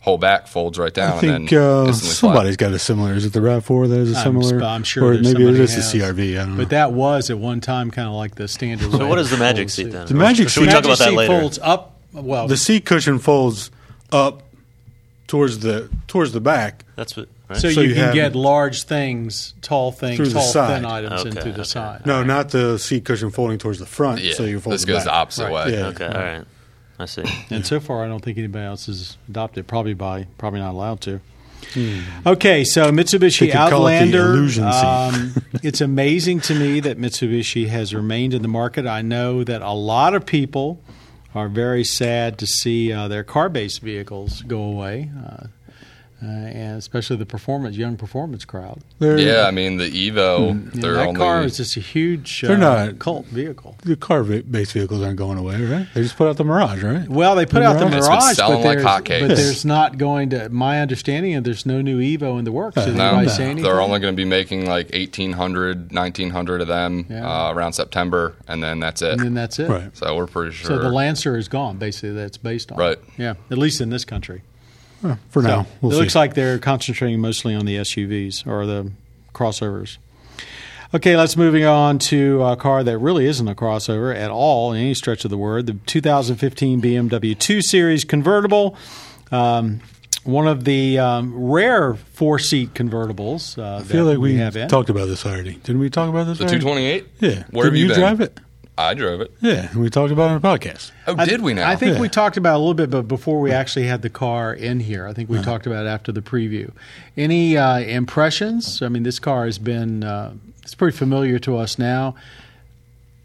whole 0.00 0.18
back 0.18 0.46
folds 0.48 0.78
right 0.78 0.92
down. 0.92 1.18
I 1.18 1.20
think 1.20 1.32
and 1.34 1.48
then 1.48 1.58
uh, 1.62 1.84
instantly 1.88 2.10
somebody's 2.14 2.56
got 2.56 2.72
a 2.72 2.78
similar. 2.78 3.14
Is 3.14 3.24
it 3.26 3.32
the 3.32 3.40
Rav4 3.40 3.88
that 3.90 3.98
is 3.98 4.12
a 4.14 4.18
I'm 4.18 4.24
similar? 4.24 4.58
sp- 4.60 4.64
I'm 4.66 4.82
sure 4.84 5.04
Or 5.04 5.14
maybe 5.14 5.28
it 5.28 5.32
somebody 5.32 5.60
is 5.60 5.92
the. 5.92 5.98
CRV. 6.00 6.32
I 6.32 6.34
don't 6.44 6.50
know. 6.52 6.56
But 6.56 6.70
that 6.70 6.92
was 6.92 7.30
at 7.30 7.38
one 7.38 7.60
time 7.60 7.90
kind 7.90 8.08
of 8.08 8.14
like 8.14 8.34
the 8.34 8.48
standard. 8.48 8.90
So 8.92 9.06
what 9.06 9.18
is 9.18 9.30
the 9.30 9.36
magic 9.36 9.70
seat 9.70 9.84
seat. 9.86 9.92
then? 9.92 10.06
The 10.06 10.14
magic 10.14 10.48
Should 10.48 10.60
we 10.62 10.66
seat- 10.66 10.72
talk 10.72 10.84
about 10.84 10.98
that 10.98 11.08
seat 11.10 11.16
later? 11.16 11.40
folds 11.40 11.58
up. 11.62 11.98
Well, 12.12 12.46
the 12.48 12.56
seat 12.56 12.84
cushion 12.84 13.18
folds 13.18 13.70
up 14.10 14.42
towards 15.26 15.60
the 15.60 15.88
towards 16.08 16.32
the 16.32 16.40
back. 16.40 16.84
That's 16.96 17.16
what. 17.16 17.28
Right? 17.52 17.60
so, 17.60 17.70
so 17.70 17.80
you, 17.80 17.88
you 17.90 17.94
can 17.94 18.14
get 18.14 18.34
large 18.34 18.82
things, 18.84 19.54
tall 19.62 19.92
things, 19.92 20.32
tall 20.32 20.52
thin 20.52 20.84
items 20.84 21.22
in 21.22 21.28
Okay, 21.32 21.40
through 21.40 21.52
the 21.52 21.60
okay. 21.60 21.68
side. 21.68 22.06
No, 22.06 22.22
not 22.22 22.50
the 22.50 22.78
seat 22.78 23.04
cushion 23.04 23.30
folding 23.30 23.58
towards 23.58 23.78
the 23.78 23.86
front. 23.86 24.20
yeah, 24.20 24.34
so 24.34 24.44
you 24.44 24.60
fold 24.60 24.74
this 24.74 24.82
the 24.82 24.88
goes 24.88 24.98
back. 24.98 25.04
the 25.04 25.12
opposite 25.12 25.44
Right. 25.50 25.66
way. 25.66 25.72
Yeah. 25.72 25.86
okay, 25.86 26.06
all 26.06 26.12
right. 26.12 26.44
I 26.98 27.04
see. 27.06 27.24
And 27.50 27.66
so 27.66 27.80
far, 27.80 28.04
I 28.04 28.08
don't 28.08 28.22
think 28.22 28.38
anybody 28.38 28.64
else 28.64 28.86
has 28.86 29.16
adopted. 29.28 29.66
Probably 29.66 29.94
by 29.94 30.26
probably 30.38 30.60
not 30.60 30.72
allowed 30.72 31.00
to. 31.02 31.20
Hmm. 31.74 32.00
Okay, 32.26 32.64
so 32.64 32.90
Mitsubishi 32.90 33.40
They 33.40 33.46
could 33.48 33.70
call 33.70 33.86
it 33.86 33.94
Outlander. 34.14 34.62
um, 34.64 35.34
it's 35.62 35.80
amazing 35.80 36.40
to 36.42 36.54
me 36.54 36.80
that 36.80 36.98
Mitsubishi 36.98 37.68
has 37.68 37.94
remained 37.94 38.34
in 38.34 38.42
the 38.42 38.48
market. 38.48 38.86
I 38.86 39.00
know 39.02 39.42
that 39.44 39.62
a 39.62 39.72
lot 39.72 40.14
of 40.14 40.26
people 40.26 40.80
are 41.34 41.48
very 41.48 41.82
sad 41.84 42.36
to 42.38 42.46
see 42.46 42.92
uh, 42.92 43.08
their 43.08 43.24
car-based 43.24 43.80
vehicles 43.80 44.42
go 44.42 44.60
away, 44.62 45.10
uh, 45.24 45.46
uh, 46.22 46.26
and 46.26 46.78
especially 46.78 47.16
the 47.16 47.26
performance, 47.26 47.76
young 47.76 47.96
performance 47.96 48.44
crowd. 48.44 48.80
They're, 49.00 49.18
Yeah, 49.18 49.46
I 49.46 49.50
mean 49.50 49.76
the 49.78 49.90
Evo. 49.90 50.48
You 50.74 50.80
know, 50.80 50.94
that 50.94 51.06
only 51.08 51.18
car 51.18 51.42
is 51.42 51.56
just 51.56 51.76
a 51.76 51.80
huge 51.80 52.42
They're 52.42 52.52
uh, 52.52 52.86
not- 52.86 52.98
cult 53.00 53.26
vehicle. 53.26 53.76
the 53.82 53.96
car-based 53.96 54.72
vehicles 54.72 55.02
aren't 55.02 55.16
going 55.16 55.38
away, 55.38 55.60
right? 55.64 55.86
They 55.94 56.02
just 56.02 56.16
put 56.16 56.28
out 56.28 56.36
the 56.36 56.44
Mirage, 56.44 56.82
right? 56.82 57.08
Well, 57.08 57.34
they 57.34 57.44
put 57.46 57.62
out 57.62 57.78
the 57.78 57.86
Mirage? 57.86 57.96
It's 57.96 58.06
been 58.06 58.14
Mirage, 58.16 58.36
selling 58.36 58.62
but, 58.62 58.66
like 58.68 58.78
there's, 58.78 58.86
hotcakes. 58.86 59.28
but 59.28 59.36
there's 59.36 59.64
not 59.64 59.98
going 59.98 60.30
to. 60.30 60.48
My 60.48 60.80
understanding, 60.80 61.32
is 61.32 61.42
there's 61.42 61.66
no 61.66 61.80
new 61.82 61.98
Evo 62.00 62.38
in 62.38 62.44
the 62.44 62.52
works. 62.52 62.76
Did 62.76 62.94
no, 62.96 63.04
anybody 63.08 63.28
say 63.28 63.44
anything? 63.46 63.64
they're 63.64 63.80
only 63.80 63.98
going 63.98 64.14
to 64.14 64.16
be 64.16 64.24
making 64.28 64.66
like 64.66 64.92
1,800, 64.92 65.92
1,900 65.92 66.60
of 66.60 66.68
them 66.68 67.06
Yeah. 67.10 67.28
uh, 67.48 67.52
around 67.52 67.72
September, 67.72 68.34
and 68.46 68.62
then 68.62 68.80
that's 68.80 69.02
it. 69.02 69.12
and 69.12 69.20
then 69.20 69.34
that's 69.34 69.58
it. 69.58 69.68
Right. 69.68 69.96
so 69.96 70.14
we're 70.16 70.26
pretty 70.26 70.52
sure. 70.54 70.68
So 70.68 70.78
the 70.78 70.88
Lancer 70.90 71.36
is 71.36 71.48
gone. 71.48 71.78
Basically, 71.78 72.12
that's 72.12 72.36
based 72.38 72.70
on. 72.72 72.78
Right. 72.78 72.98
Yeah. 73.18 73.34
At 73.50 73.58
least 73.58 73.80
in 73.80 73.90
this 73.90 74.04
country. 74.04 74.42
Well, 75.02 75.18
for 75.30 75.42
now, 75.42 75.66
we'll 75.80 75.92
it 75.92 75.94
see. 75.94 76.00
looks 76.00 76.14
like 76.14 76.34
they're 76.34 76.58
concentrating 76.58 77.20
mostly 77.20 77.54
on 77.54 77.66
the 77.66 77.76
SUVs 77.76 78.46
or 78.46 78.66
the 78.66 78.92
crossovers. 79.34 79.98
Okay, 80.94 81.16
let's 81.16 81.38
moving 81.38 81.64
on 81.64 81.98
to 82.00 82.42
a 82.42 82.54
car 82.54 82.84
that 82.84 82.98
really 82.98 83.24
isn't 83.26 83.48
a 83.48 83.54
crossover 83.54 84.14
at 84.14 84.30
all 84.30 84.72
in 84.72 84.80
any 84.80 84.92
stretch 84.94 85.24
of 85.24 85.30
the 85.30 85.38
word. 85.38 85.66
The 85.66 85.78
2015 85.86 86.82
BMW 86.82 87.38
2 87.38 87.62
Series 87.62 88.04
convertible. 88.04 88.76
Um, 89.30 89.80
one 90.24 90.46
of 90.46 90.64
the 90.64 90.98
um, 90.98 91.50
rare 91.50 91.94
four-seat 91.94 92.74
convertibles. 92.74 93.58
Uh, 93.58 93.78
I 93.78 93.82
feel 93.82 94.04
like 94.04 94.18
we, 94.18 94.36
have 94.36 94.54
talked 94.68 94.90
about 94.90 95.06
this 95.06 95.24
already. 95.26 95.54
Didn't 95.54 95.80
we 95.80 95.90
talk 95.90 96.08
about 96.10 96.26
this? 96.26 96.38
the 96.38 96.44
already? 96.44 96.60
228. 96.60 97.06
Yeah. 97.18 97.44
Where 97.50 97.64
Didn't 97.64 97.64
have 97.64 97.76
you, 97.76 97.82
you 97.82 97.88
been? 97.88 97.98
drive 97.98 98.20
it? 98.20 98.38
I 98.84 98.94
drove 98.94 99.20
it. 99.20 99.30
Yeah, 99.40 99.74
we 99.76 99.88
talked 99.90 100.12
about 100.12 100.30
it 100.30 100.34
on 100.34 100.40
the 100.40 100.46
podcast. 100.48 100.90
Oh, 101.06 101.14
I- 101.18 101.24
did 101.24 101.40
we 101.40 101.54
now? 101.54 101.68
I 101.68 101.76
think 101.76 101.94
Yeah. 101.94 102.00
we 102.00 102.08
talked 102.08 102.36
about 102.36 102.52
it 102.54 102.56
a 102.56 102.58
little 102.58 102.74
bit, 102.74 102.90
but 102.90 103.02
before 103.08 103.40
we 103.40 103.50
actually 103.50 103.86
had 103.86 104.02
the 104.02 104.10
car 104.10 104.52
in 104.52 104.80
here, 104.80 105.06
I 105.06 105.12
think 105.12 105.28
we 105.30 105.40
talked 105.42 105.66
about 105.66 105.86
it 105.86 105.88
after 105.88 106.12
the 106.12 106.22
preview. 106.22 106.70
Any 107.16 107.56
uh, 107.56 107.78
impressions? 107.80 108.82
I 108.82 108.88
mean, 108.88 109.02
this 109.02 109.18
car 109.18 109.46
has 109.46 109.58
been 109.58 110.04
uh, 110.04 110.32
it's 110.62 110.74
pretty 110.74 110.96
familiar 110.96 111.38
to 111.40 111.56
us 111.56 111.78
now. 111.78 112.14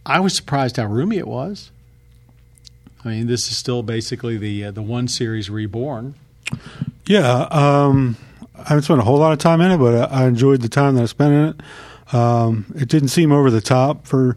I 0.06 0.20
was 0.20 0.36
surprised 0.36 0.78
how 0.78 0.86
roomy 0.86 1.18
it 1.18 1.28
was. 1.28 1.72
I 3.06 3.10
mean, 3.10 3.28
this 3.28 3.50
is 3.52 3.58
still 3.58 3.84
basically 3.84 4.38
the 4.38 4.66
uh, 4.66 4.72
the 4.72 4.82
one 4.82 5.08
series 5.08 5.50
reborn. 5.50 6.16
Yeah, 7.06 7.48
um, 7.52 8.18
I 8.56 8.70
haven't 8.70 8.84
spent 8.84 9.00
a 9.00 9.04
whole 9.04 9.18
lot 9.20 9.32
of 9.34 9.40
time 9.40 9.62
in 9.62 9.72
it, 9.72 9.78
but 9.78 10.12
I, 10.12 10.24
I 10.24 10.28
enjoyed 10.28 10.62
the 10.62 10.70
time 10.70 10.96
that 10.96 11.04
I 11.04 11.06
spent 11.06 11.34
in 11.34 11.46
it. 11.50 11.56
Um, 12.14 12.66
it 12.76 12.88
didn't 12.90 13.10
seem 13.10 13.32
over 13.32 13.52
the 13.52 13.62
top 13.62 14.08
for 14.08 14.36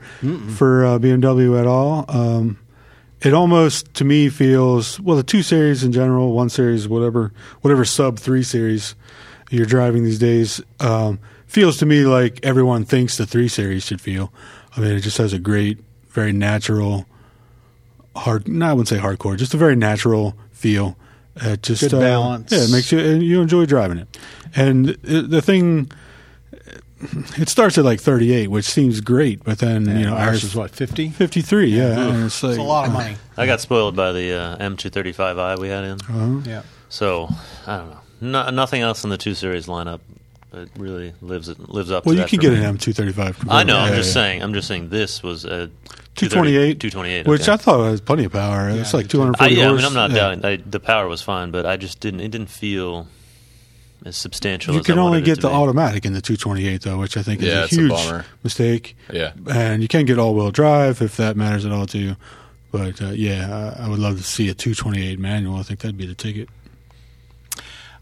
for 0.57 0.85
uh, 0.85 0.99
BMW 0.99 1.59
at 1.61 1.67
all. 1.67 2.05
Um, 2.09 2.59
it 3.23 3.33
almost 3.35 3.93
to 3.95 4.05
me 4.05 4.29
feels 4.29 4.99
well 5.01 5.17
the 5.17 5.23
two 5.23 5.43
series 5.43 5.85
in 5.85 5.93
general, 5.93 6.33
one 6.33 6.49
series, 6.49 6.89
whatever 6.89 7.33
whatever 7.61 7.85
sub 7.85 8.19
three 8.19 8.43
series 8.43 8.95
you're 9.51 9.67
driving 9.67 10.05
these 10.05 10.19
days, 10.19 10.61
um, 10.81 11.19
feels 11.47 11.77
to 11.79 11.87
me 11.87 12.05
like 12.05 12.41
everyone 12.45 12.85
thinks 12.85 13.17
the 13.17 13.27
three 13.27 13.49
series 13.49 13.85
should 13.85 14.01
feel. 14.01 14.33
I 14.77 14.81
mean, 14.81 14.93
it 14.93 15.01
just 15.01 15.19
has 15.19 15.33
a 15.33 15.39
great, 15.39 15.79
very 16.09 16.33
natural, 16.33 17.07
hard. 18.17 18.47
No, 18.49 18.67
I 18.67 18.73
wouldn't 18.73 18.89
say 18.89 18.99
hardcore, 18.99 19.37
just 19.37 19.55
a 19.55 19.57
very 19.57 19.77
natural 19.77 20.37
feel. 20.53 20.97
It 21.37 21.63
just 21.63 21.83
Good 21.83 21.95
uh, 21.95 22.01
balance. 22.01 22.53
yeah, 22.53 22.63
it 22.65 22.71
makes 22.71 22.91
you 22.93 23.01
you 23.01 23.41
enjoy 23.43 23.67
driving 23.67 23.99
it. 23.99 24.19
And 24.55 24.89
the 25.03 25.41
thing, 25.43 25.91
it 27.39 27.49
starts 27.49 27.79
at 27.79 27.85
like 27.85 28.01
38, 28.01 28.49
which 28.49 28.65
seems 28.67 29.01
great, 29.01 29.43
but 29.45 29.59
then 29.59 29.87
you 29.87 30.05
know 30.07 30.15
ours 30.15 30.29
ours 30.29 30.45
is 30.45 30.55
what 30.55 30.71
fifty. 30.71 31.09
53. 31.11 31.67
Yeah, 31.71 31.99
and 32.09 32.25
it's 32.25 32.43
like 32.43 32.51
It's 32.51 32.59
a 32.59 32.63
lot 32.63 32.87
of 32.87 32.93
money. 32.93 33.17
I 33.37 33.47
got 33.47 33.61
spoiled 33.61 33.97
by 33.97 34.13
the 34.13 34.33
uh, 34.33 34.57
M235i 34.59 35.59
we 35.59 35.69
had 35.69 35.85
in. 35.85 35.93
Uh-huh. 36.01 36.41
Yeah. 36.45 36.63
So 36.89 37.29
I 37.67 37.77
don't 37.79 37.91
know. 37.91 38.01
No, 38.23 38.51
nothing 38.51 38.83
else 38.83 39.03
in 39.05 39.11
the 39.11 39.17
two 39.17 39.35
series 39.35 39.67
lineup. 39.67 40.01
It 40.53 40.69
really 40.77 41.15
lives 41.23 41.49
lives 41.59 41.91
up. 41.93 42.05
Well, 42.05 42.15
to 42.15 42.19
you 42.19 42.25
that 42.25 42.31
could 42.31 42.41
get 42.41 42.53
me. 42.53 42.65
an 42.65 42.77
M235. 42.77 43.47
I 43.51 43.63
know. 43.63 43.77
I'm 43.79 43.91
Yeah, 43.91 43.97
just 43.97 44.09
yeah. 44.09 44.13
saying. 44.15 44.43
I'm 44.43 44.53
just 44.53 44.67
saying. 44.69 44.89
This 44.91 45.23
was 45.23 45.45
a 45.45 45.69
228, 46.17 46.81
228, 46.81 47.27
which 47.29 47.43
okay. 47.43 47.53
I 47.53 47.57
thought 47.57 47.79
was 47.79 48.01
plenty 48.01 48.25
of 48.25 48.33
power. 48.33 48.69
it's 48.69 48.93
like 48.93 49.05
did 49.05 49.13
too. 49.13 49.23
I, 49.23 49.49
240 49.49 49.55
yeah, 49.55 49.71
I 49.71 49.73
mean, 49.77 49.85
I'm 49.85 49.95
not 49.95 50.11
Yeah. 50.11 50.17
doubting. 50.17 50.45
I, 50.45 50.57
the 50.57 50.81
power 50.81 51.07
was 51.09 51.23
fine, 51.23 51.51
but 51.53 51.65
I 51.67 51.77
just 51.77 52.01
didn't. 52.01 52.21
It 52.21 52.31
didn't 52.31 52.51
feel 52.51 53.07
as 54.05 54.17
substantial. 54.17 54.75
You 54.75 54.81
as 54.81 54.87
can 54.87 54.99
I 54.99 55.03
only 55.03 55.21
get 55.23 55.41
the 55.41 55.49
be. 55.49 55.55
automatic 55.55 56.05
in 56.07 56.13
the 56.13 56.21
228 56.21 56.83
though, 56.83 56.99
which 56.99 57.17
I 57.17 57.23
think 57.23 57.43
Yeah, 57.43 57.65
is 57.65 57.65
it's 57.65 57.73
a 57.73 57.77
a 57.77 57.81
huge 57.83 57.91
bummer. 57.93 58.25
mistake. 58.43 58.97
Yeah. 59.13 59.33
and 59.53 59.83
you 59.83 59.89
can't 59.89 60.07
get 60.07 60.19
all-wheel 60.19 60.51
drive 60.51 61.03
if 61.03 61.17
that 61.19 61.37
matters 61.37 61.65
at 61.67 61.73
all 61.73 61.87
to 61.87 61.99
you. 61.99 62.17
But 62.73 63.03
uh, 63.03 63.07
yeah, 63.11 63.75
I, 63.79 63.85
I 63.85 63.89
would 63.89 63.99
love 63.99 64.17
to 64.19 64.23
see 64.23 64.49
a 64.49 64.55
228 64.55 65.19
manual. 65.19 65.57
I 65.57 65.63
think 65.63 65.81
that'd 65.81 65.97
be 65.99 66.07
the 66.07 66.15
ticket. 66.15 66.49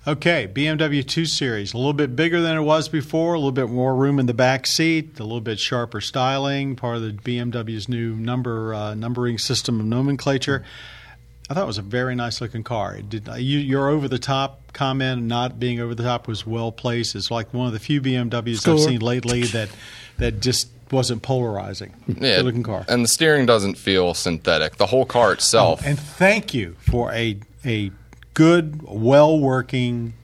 Okay, 0.06 0.48
BMW 0.50 1.06
2 1.06 1.26
Series, 1.26 1.74
a 1.74 1.76
little 1.76 1.92
bit 1.92 2.16
bigger 2.16 2.40
than 2.40 2.56
it 2.56 2.62
was 2.62 2.88
before, 2.88 3.34
a 3.34 3.38
little 3.38 3.52
bit 3.52 3.68
more 3.68 3.94
room 3.94 4.18
in 4.18 4.24
the 4.24 4.32
back 4.32 4.66
seat, 4.66 5.18
a 5.20 5.22
little 5.22 5.42
bit 5.42 5.58
sharper 5.58 6.00
styling, 6.00 6.76
part 6.76 6.96
of 6.96 7.02
the 7.02 7.10
BMW's 7.12 7.88
new 7.90 8.14
number 8.14 8.72
uh, 8.72 8.94
numbering 8.94 9.36
system 9.36 9.80
of 9.80 9.86
nomenclature. 9.86 10.64
I 11.50 11.54
thought 11.54 11.62
it 11.62 11.66
was 11.66 11.78
a 11.78 11.82
very 11.82 12.14
nice 12.14 12.40
looking 12.40 12.62
car. 12.62 12.94
It 12.96 13.08
did, 13.08 13.26
you, 13.38 13.58
your 13.58 13.88
over 13.88 14.06
the 14.06 14.18
top 14.18 14.72
comment, 14.74 15.22
not 15.22 15.58
being 15.58 15.80
over 15.80 15.94
the 15.94 16.02
top, 16.02 16.28
was 16.28 16.46
well 16.46 16.70
placed. 16.70 17.14
It's 17.14 17.30
like 17.30 17.54
one 17.54 17.66
of 17.66 17.72
the 17.72 17.78
few 17.78 18.02
BMWs 18.02 18.68
I've 18.68 18.80
seen 18.80 19.00
lately 19.00 19.44
that 19.44 19.70
that 20.18 20.40
just 20.40 20.68
wasn't 20.90 21.22
polarizing. 21.22 21.94
Yeah, 22.06 22.36
Good 22.36 22.44
looking 22.44 22.62
car. 22.62 22.84
And 22.88 23.04
the 23.04 23.08
steering 23.08 23.46
doesn't 23.46 23.76
feel 23.76 24.14
synthetic. 24.14 24.76
The 24.76 24.86
whole 24.86 25.06
car 25.06 25.32
itself. 25.32 25.82
And 25.84 25.98
thank 25.98 26.52
you 26.52 26.76
for 26.80 27.12
a 27.12 27.38
a 27.64 27.92
good, 28.34 28.82
well 28.82 29.38
working 29.38 30.14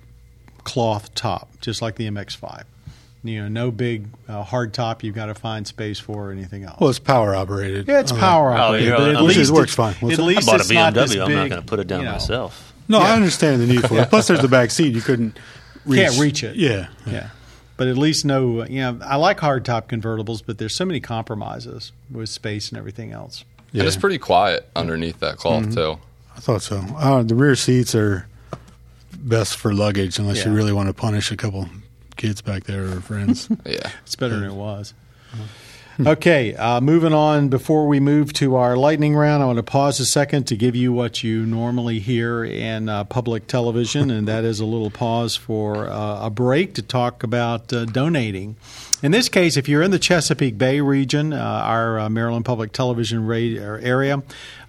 cloth 0.64 1.14
top, 1.14 1.50
just 1.60 1.82
like 1.82 1.96
the 1.96 2.08
MX5. 2.08 2.64
You 3.24 3.42
know, 3.42 3.48
no 3.48 3.70
big 3.70 4.06
uh, 4.28 4.42
hard 4.42 4.74
top 4.74 5.02
you've 5.02 5.14
got 5.14 5.26
to 5.26 5.34
find 5.34 5.66
space 5.66 5.98
for 5.98 6.28
or 6.28 6.32
anything 6.32 6.62
else. 6.64 6.78
Well, 6.78 6.90
it's 6.90 6.98
power 6.98 7.34
operated. 7.34 7.88
yeah, 7.88 8.00
it's 8.00 8.12
Okay. 8.12 8.20
power 8.20 8.52
Oh, 8.52 8.56
operated, 8.56 8.88
you're 8.88 8.96
but 8.98 9.16
at 9.16 9.22
which 9.24 9.36
least 9.38 9.50
it 9.50 9.54
works 9.54 9.74
fine. 9.74 9.94
What's 10.00 10.12
At 10.14 10.16
that? 10.18 10.22
I 10.22 10.26
least 10.26 10.46
bought 10.46 10.56
a 10.56 10.60
it's 10.60 10.70
not 10.70 10.94
this 10.94 11.14
BMW. 11.16 11.24
I'm 11.24 11.32
not 11.34 11.48
going 11.48 11.62
to 11.62 11.66
put 11.66 11.78
it 11.80 11.86
down 11.86 12.00
you 12.00 12.04
know, 12.06 12.12
myself. 12.12 12.74
No, 12.86 12.98
Yeah. 12.98 13.04
I 13.06 13.16
understand 13.16 13.62
the 13.62 13.66
need 13.66 13.88
for 13.88 13.98
it. 13.98 14.10
Plus, 14.10 14.26
there's 14.28 14.40
the 14.40 14.48
back 14.48 14.70
seat. 14.70 14.94
You 14.94 15.00
couldn't 15.00 15.38
reach, 15.86 16.00
Can't 16.02 16.18
reach 16.20 16.44
it. 16.44 16.56
Yeah. 16.56 16.88
Yeah. 17.06 17.30
But 17.78 17.88
at 17.88 17.96
least 17.96 18.24
no, 18.26 18.64
you 18.66 18.80
know, 18.82 18.98
I 19.02 19.16
like 19.16 19.38
hardtop 19.38 19.88
convertibles, 19.88 20.42
but 20.44 20.58
there's 20.58 20.76
so 20.76 20.84
many 20.84 21.00
compromises 21.00 21.92
with 22.10 22.28
space 22.28 22.68
and 22.68 22.78
everything 22.78 23.10
else. 23.12 23.44
yeah. 23.72 23.80
And 23.80 23.88
it's 23.88 23.96
pretty 23.96 24.18
quiet 24.18 24.68
underneath 24.76 25.18
that 25.20 25.38
cloth, 25.38 25.62
Mm-hmm. 25.64 25.74
too. 25.74 25.98
I 26.36 26.40
thought 26.40 26.62
so. 26.62 26.76
Uh, 26.96 27.22
the 27.22 27.34
rear 27.34 27.56
seats 27.56 27.94
are 27.94 28.26
best 29.16 29.56
for 29.56 29.72
luggage, 29.72 30.18
unless 30.18 30.44
you 30.44 30.52
really 30.52 30.72
want 30.72 30.88
to 30.88 30.92
punish 30.94 31.32
a 31.32 31.36
couple 31.36 31.68
kids 32.16 32.42
back 32.42 32.64
there 32.64 32.84
or 32.84 33.00
friends. 33.00 33.48
Yeah. 33.64 33.90
It's 34.02 34.16
better 34.16 34.34
than 34.38 34.50
it 34.50 34.54
was. 34.54 34.94
Okay, 36.00 36.56
uh, 36.56 36.80
moving 36.80 37.12
on. 37.12 37.48
Before 37.48 37.86
we 37.86 38.00
move 38.00 38.32
to 38.34 38.56
our 38.56 38.76
lightning 38.76 39.14
round, 39.14 39.44
I 39.44 39.46
want 39.46 39.58
to 39.58 39.62
pause 39.62 40.00
a 40.00 40.04
second 40.04 40.48
to 40.48 40.56
give 40.56 40.74
you 40.74 40.92
what 40.92 41.22
you 41.22 41.46
normally 41.46 42.00
hear 42.00 42.42
in 42.44 42.88
uh, 42.88 43.04
public 43.04 43.46
television, 43.46 44.10
and 44.10 44.26
that 44.26 44.42
is 44.42 44.58
a 44.58 44.64
little 44.64 44.90
pause 44.90 45.36
for 45.36 45.88
uh, 45.88 46.26
a 46.26 46.30
break 46.30 46.74
to 46.74 46.82
talk 46.82 47.22
about 47.22 47.72
uh, 47.72 47.84
donating. 47.84 48.56
In 49.04 49.12
this 49.12 49.28
case, 49.28 49.56
if 49.56 49.68
you're 49.68 49.82
in 49.82 49.92
the 49.92 50.00
Chesapeake 50.00 50.58
Bay 50.58 50.80
region, 50.80 51.32
uh, 51.32 51.38
our 51.38 52.00
uh, 52.00 52.08
Maryland 52.08 52.44
Public 52.44 52.72
Television 52.72 53.24
radio 53.24 53.74
area 53.76 54.20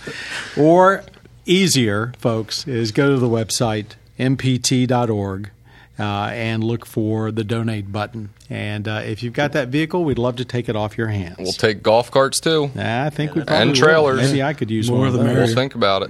Or 0.67 1.03
easier, 1.45 2.13
folks, 2.17 2.67
is 2.67 2.91
go 2.91 3.11
to 3.11 3.17
the 3.19 3.29
website 3.29 3.91
mpt.org 4.17 5.51
uh, 5.99 6.03
and 6.03 6.63
look 6.63 6.83
for 6.85 7.31
the 7.31 7.43
donate 7.43 7.91
button. 7.91 8.29
And 8.49 8.87
uh, 8.87 9.01
if 9.05 9.21
you've 9.21 9.33
got 9.33 9.51
that 9.53 9.67
vehicle, 9.67 10.03
we'd 10.03 10.17
love 10.17 10.37
to 10.37 10.45
take 10.45 10.67
it 10.69 10.75
off 10.75 10.97
your 10.97 11.07
hands. 11.09 11.35
We'll 11.37 11.51
take 11.51 11.83
golf 11.83 12.09
carts, 12.09 12.39
too. 12.39 12.71
I 12.75 13.11
think 13.11 13.35
we 13.35 13.41
probably 13.43 13.61
And 13.61 13.69
will. 13.71 13.75
trailers. 13.77 14.21
Maybe 14.21 14.41
I 14.41 14.53
could 14.53 14.71
use 14.71 14.89
More 14.89 14.99
one 14.99 15.07
of 15.09 15.13
the 15.13 15.19
We'll 15.23 15.53
think 15.53 15.75
about 15.75 16.01
it. 16.03 16.09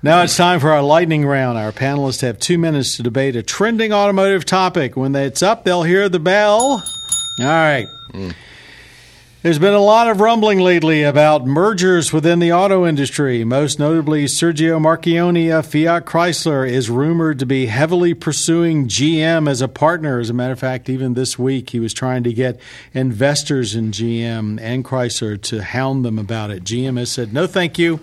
Now 0.00 0.22
it's 0.22 0.36
time 0.36 0.60
for 0.60 0.70
our 0.70 0.82
lightning 0.82 1.26
round. 1.26 1.58
Our 1.58 1.72
panelists 1.72 2.20
have 2.20 2.38
two 2.38 2.56
minutes 2.56 2.96
to 2.96 3.02
debate 3.02 3.34
a 3.34 3.42
trending 3.42 3.92
automotive 3.92 4.44
topic. 4.44 4.96
When 4.96 5.12
it's 5.16 5.42
up, 5.42 5.64
they'll 5.64 5.82
hear 5.82 6.08
the 6.08 6.20
bell. 6.20 6.84
All 7.40 7.44
right. 7.44 7.86
Mm. 8.12 8.32
There's 9.42 9.58
been 9.58 9.74
a 9.74 9.80
lot 9.80 10.08
of 10.08 10.20
rumbling 10.20 10.60
lately 10.60 11.02
about 11.02 11.46
mergers 11.46 12.12
within 12.12 12.38
the 12.38 12.52
auto 12.52 12.86
industry. 12.86 13.42
Most 13.42 13.80
notably, 13.80 14.26
Sergio 14.26 14.80
Marchionne 14.80 15.56
of 15.56 15.66
Fiat 15.66 16.04
Chrysler 16.04 16.68
is 16.68 16.88
rumored 16.88 17.40
to 17.40 17.46
be 17.46 17.66
heavily 17.66 18.14
pursuing 18.14 18.86
GM 18.86 19.50
as 19.50 19.60
a 19.60 19.68
partner. 19.68 20.20
As 20.20 20.30
a 20.30 20.32
matter 20.32 20.52
of 20.52 20.60
fact, 20.60 20.88
even 20.88 21.14
this 21.14 21.40
week, 21.40 21.70
he 21.70 21.80
was 21.80 21.92
trying 21.92 22.22
to 22.22 22.32
get 22.32 22.60
investors 22.94 23.74
in 23.74 23.90
GM 23.90 24.60
and 24.60 24.84
Chrysler 24.84 25.40
to 25.42 25.62
hound 25.62 26.04
them 26.04 26.20
about 26.20 26.52
it. 26.52 26.62
GM 26.62 26.98
has 26.98 27.10
said, 27.10 27.32
no, 27.32 27.48
thank 27.48 27.80
you. 27.80 27.98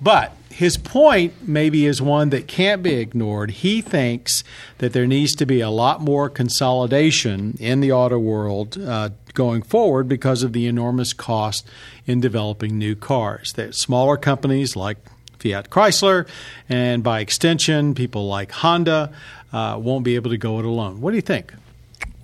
But 0.00 0.36
his 0.56 0.78
point 0.78 1.34
maybe 1.46 1.84
is 1.84 2.00
one 2.00 2.30
that 2.30 2.48
can't 2.48 2.82
be 2.82 2.94
ignored. 2.94 3.50
He 3.50 3.82
thinks 3.82 4.42
that 4.78 4.94
there 4.94 5.06
needs 5.06 5.34
to 5.34 5.44
be 5.44 5.60
a 5.60 5.68
lot 5.68 6.00
more 6.00 6.30
consolidation 6.30 7.56
in 7.60 7.80
the 7.80 7.92
auto 7.92 8.18
world 8.18 8.78
uh, 8.80 9.10
going 9.34 9.60
forward 9.60 10.08
because 10.08 10.42
of 10.42 10.54
the 10.54 10.66
enormous 10.66 11.12
cost 11.12 11.68
in 12.06 12.22
developing 12.22 12.78
new 12.78 12.94
cars. 12.94 13.52
That 13.52 13.74
smaller 13.74 14.16
companies 14.16 14.74
like 14.74 14.96
Fiat 15.38 15.68
Chrysler, 15.68 16.26
and 16.70 17.02
by 17.02 17.20
extension, 17.20 17.94
people 17.94 18.26
like 18.26 18.50
Honda, 18.50 19.12
uh, 19.52 19.78
won't 19.78 20.04
be 20.04 20.14
able 20.14 20.30
to 20.30 20.38
go 20.38 20.58
it 20.58 20.64
alone. 20.64 21.02
What 21.02 21.10
do 21.10 21.16
you 21.16 21.22
think? 21.22 21.52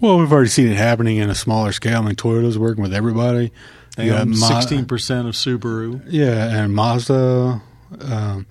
Well, 0.01 0.19
we've 0.19 0.33
already 0.33 0.49
seen 0.49 0.69
it 0.69 0.79
happening 0.79 1.19
in 1.19 1.29
a 1.29 1.35
smaller 1.35 1.73
scale. 1.73 1.99
I 1.99 2.01
mean, 2.07 2.17
Toyota's 2.17 2.59
working 2.59 2.83
with 2.83 2.95
everybody. 2.95 3.53
They 3.97 4.11
own 4.11 4.33
sixteen 4.33 4.87
percent 4.87 5.29
of 5.29 5.35
Subaru 5.35 6.03
Yeah, 6.09 6.49
and 6.49 6.75
Mazda. 6.75 7.61
Um, 8.01 8.47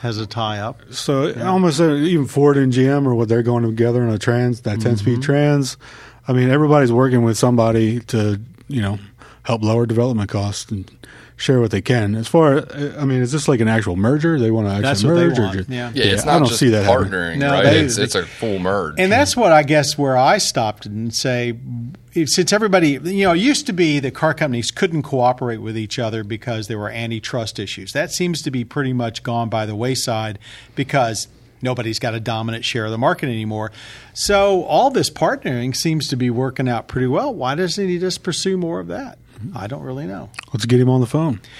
has 0.00 0.18
a 0.18 0.26
tie-up. 0.26 0.80
so 0.92 1.32
almost 1.46 1.80
uh, 1.80 1.94
even 1.94 2.26
Ford 2.26 2.58
and 2.58 2.70
GM 2.70 3.06
or 3.06 3.14
what 3.14 3.28
they're 3.30 3.42
going 3.42 3.64
together 3.64 4.02
in 4.02 4.10
a 4.10 4.18
trans 4.18 4.60
that 4.62 4.80
ten 4.80 4.96
speed 4.98 5.22
trans. 5.22 5.78
I 6.28 6.34
mean, 6.34 6.50
everybody's 6.50 6.92
working 6.92 7.22
with 7.24 7.38
somebody 7.38 8.00
to 8.00 8.38
you 8.68 8.82
know 8.82 8.98
help 9.44 9.62
lower 9.62 9.86
development 9.86 10.28
costs 10.28 10.70
and 10.70 10.90
share 11.36 11.58
what 11.60 11.70
they 11.70 11.80
can. 11.80 12.14
As 12.16 12.28
far, 12.28 12.66
I 12.98 13.04
mean, 13.06 13.22
is 13.22 13.32
this 13.32 13.48
like 13.48 13.60
an 13.60 13.68
actual 13.68 13.96
merger? 13.96 14.38
They 14.38 14.50
want 14.50 14.66
to 14.66 14.72
actually 14.72 14.82
That's 14.82 15.04
merge, 15.04 15.38
or 15.38 15.52
just- 15.58 15.68
yeah. 15.70 15.90
Yeah, 15.94 16.04
it's 16.04 16.22
I 16.24 16.32
not 16.34 16.38
don't 16.40 16.48
just 16.48 16.60
see 16.60 16.68
that 16.68 16.84
happening. 16.84 17.10
partnering, 17.10 17.38
No, 17.38 17.50
right? 17.50 17.64
they- 17.64 17.80
it's, 17.80 17.96
it's 17.98 18.14
a 18.14 18.24
full 18.26 18.58
merge. 18.58 18.96
And 18.98 19.10
that's 19.10 19.34
what 19.36 19.52
I 19.52 19.62
guess 19.62 19.96
where 19.98 20.16
I 20.18 20.36
stopped 20.38 20.84
and 20.86 21.14
say, 21.14 21.58
since 22.26 22.52
everybody, 22.52 22.90
you 22.90 23.24
know, 23.24 23.32
it 23.32 23.38
used 23.38 23.66
to 23.66 23.72
be 23.72 23.98
that 24.00 24.14
car 24.14 24.34
companies 24.34 24.70
couldn't 24.70 25.02
cooperate 25.02 25.58
with 25.58 25.76
each 25.76 25.98
other 25.98 26.22
because 26.22 26.68
there 26.68 26.78
were 26.78 26.90
antitrust 26.90 27.58
issues. 27.58 27.92
That 27.92 28.12
seems 28.12 28.40
to 28.42 28.50
be 28.50 28.64
pretty 28.64 28.92
much 28.92 29.22
gone 29.22 29.48
by 29.48 29.66
the 29.66 29.74
wayside 29.74 30.38
because 30.76 31.26
nobody's 31.60 31.98
got 31.98 32.14
a 32.14 32.20
dominant 32.20 32.64
share 32.64 32.84
of 32.84 32.92
the 32.92 32.98
market 32.98 33.26
anymore. 33.26 33.72
So 34.12 34.62
all 34.64 34.90
this 34.90 35.10
partnering 35.10 35.74
seems 35.74 36.06
to 36.08 36.16
be 36.16 36.30
working 36.30 36.68
out 36.68 36.86
pretty 36.86 37.08
well. 37.08 37.34
Why 37.34 37.56
doesn't 37.56 37.88
he 37.88 37.98
just 37.98 38.22
pursue 38.22 38.56
more 38.56 38.78
of 38.78 38.86
that? 38.88 39.18
I 39.54 39.66
don't 39.66 39.82
really 39.82 40.06
know. 40.06 40.30
Let's 40.52 40.66
get 40.66 40.80
him 40.80 40.88
on 40.88 41.00
the 41.00 41.06
phone. 41.06 41.40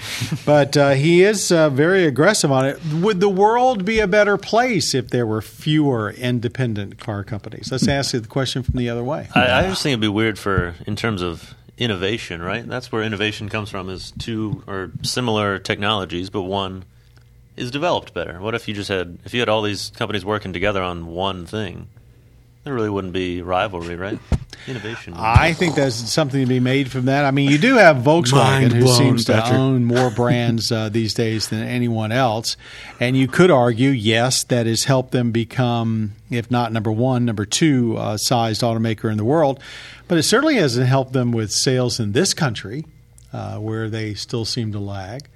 But 0.44 0.76
uh, 0.76 0.90
he 0.90 1.22
is 1.22 1.50
uh, 1.50 1.70
very 1.70 2.04
aggressive 2.04 2.52
on 2.52 2.66
it. 2.66 2.78
Would 2.92 3.20
the 3.20 3.28
world 3.28 3.84
be 3.84 4.00
a 4.00 4.06
better 4.06 4.36
place 4.36 4.94
if 4.94 5.08
there 5.08 5.26
were 5.26 5.40
fewer 5.40 6.10
independent 6.10 6.98
car 6.98 7.24
companies? 7.24 7.72
Let's 7.72 7.88
ask 7.88 8.12
you 8.12 8.20
the 8.20 8.28
question 8.28 8.62
from 8.62 8.76
the 8.76 8.88
other 8.90 9.02
way. 9.02 9.28
I, 9.34 9.50
I 9.50 9.62
just 9.68 9.82
think 9.82 9.92
it'd 9.92 10.00
be 10.00 10.08
weird 10.08 10.38
for 10.38 10.74
in 10.86 10.96
terms 10.96 11.22
of 11.22 11.54
innovation, 11.78 12.42
right? 12.42 12.66
That's 12.66 12.92
where 12.92 13.02
innovation 13.02 13.48
comes 13.48 13.70
from 13.70 13.88
is 13.88 14.12
two 14.18 14.62
or 14.66 14.90
similar 15.02 15.58
technologies, 15.58 16.30
but 16.30 16.42
one 16.42 16.84
is 17.56 17.70
developed 17.70 18.12
better. 18.14 18.40
What 18.40 18.54
if 18.54 18.68
you 18.68 18.74
just 18.74 18.88
had 18.88 19.18
if 19.24 19.32
you 19.34 19.40
had 19.40 19.48
all 19.48 19.62
these 19.62 19.90
companies 19.90 20.24
working 20.24 20.52
together 20.52 20.82
on 20.82 21.06
one 21.06 21.46
thing? 21.46 21.88
There 22.64 22.74
really 22.74 22.90
wouldn't 22.90 23.12
be 23.12 23.42
rivalry, 23.42 23.96
right? 23.96 24.18
Innovation. 24.66 25.14
I 25.16 25.52
think 25.52 25.74
there's 25.74 25.94
something 25.94 26.40
to 26.40 26.46
be 26.46 26.60
made 26.60 26.90
from 26.90 27.06
that. 27.06 27.24
I 27.24 27.30
mean, 27.30 27.50
you 27.50 27.58
do 27.58 27.76
have 27.76 27.96
Volkswagen, 27.98 28.32
Mind 28.32 28.72
who 28.72 28.84
blown, 28.84 28.98
seems 28.98 29.24
to 29.26 29.32
Patrick. 29.34 29.58
own 29.58 29.84
more 29.84 30.10
brands 30.16 30.70
uh, 30.72 30.88
these 30.88 31.14
days 31.14 31.48
than 31.48 31.62
anyone 31.62 32.12
else, 32.12 32.56
and 33.00 33.16
you 33.16 33.28
could 33.28 33.50
argue, 33.50 33.90
yes, 33.90 34.44
that 34.44 34.66
has 34.66 34.84
helped 34.84 35.12
them 35.12 35.32
become, 35.32 36.12
if 36.30 36.50
not 36.50 36.72
number 36.72 36.92
one, 36.92 37.24
number 37.24 37.44
two 37.44 37.96
uh, 37.96 38.16
sized 38.16 38.62
automaker 38.62 39.10
in 39.10 39.16
the 39.16 39.24
world. 39.24 39.60
But 40.08 40.18
it 40.18 40.24
certainly 40.24 40.56
hasn't 40.56 40.86
helped 40.86 41.12
them 41.12 41.32
with 41.32 41.50
sales 41.50 41.98
in 41.98 42.12
this 42.12 42.34
country, 42.34 42.84
uh, 43.32 43.56
where 43.56 43.88
they 43.88 44.14
still 44.14 44.44
seem 44.44 44.72
to 44.72 44.78
lag. 44.78 45.28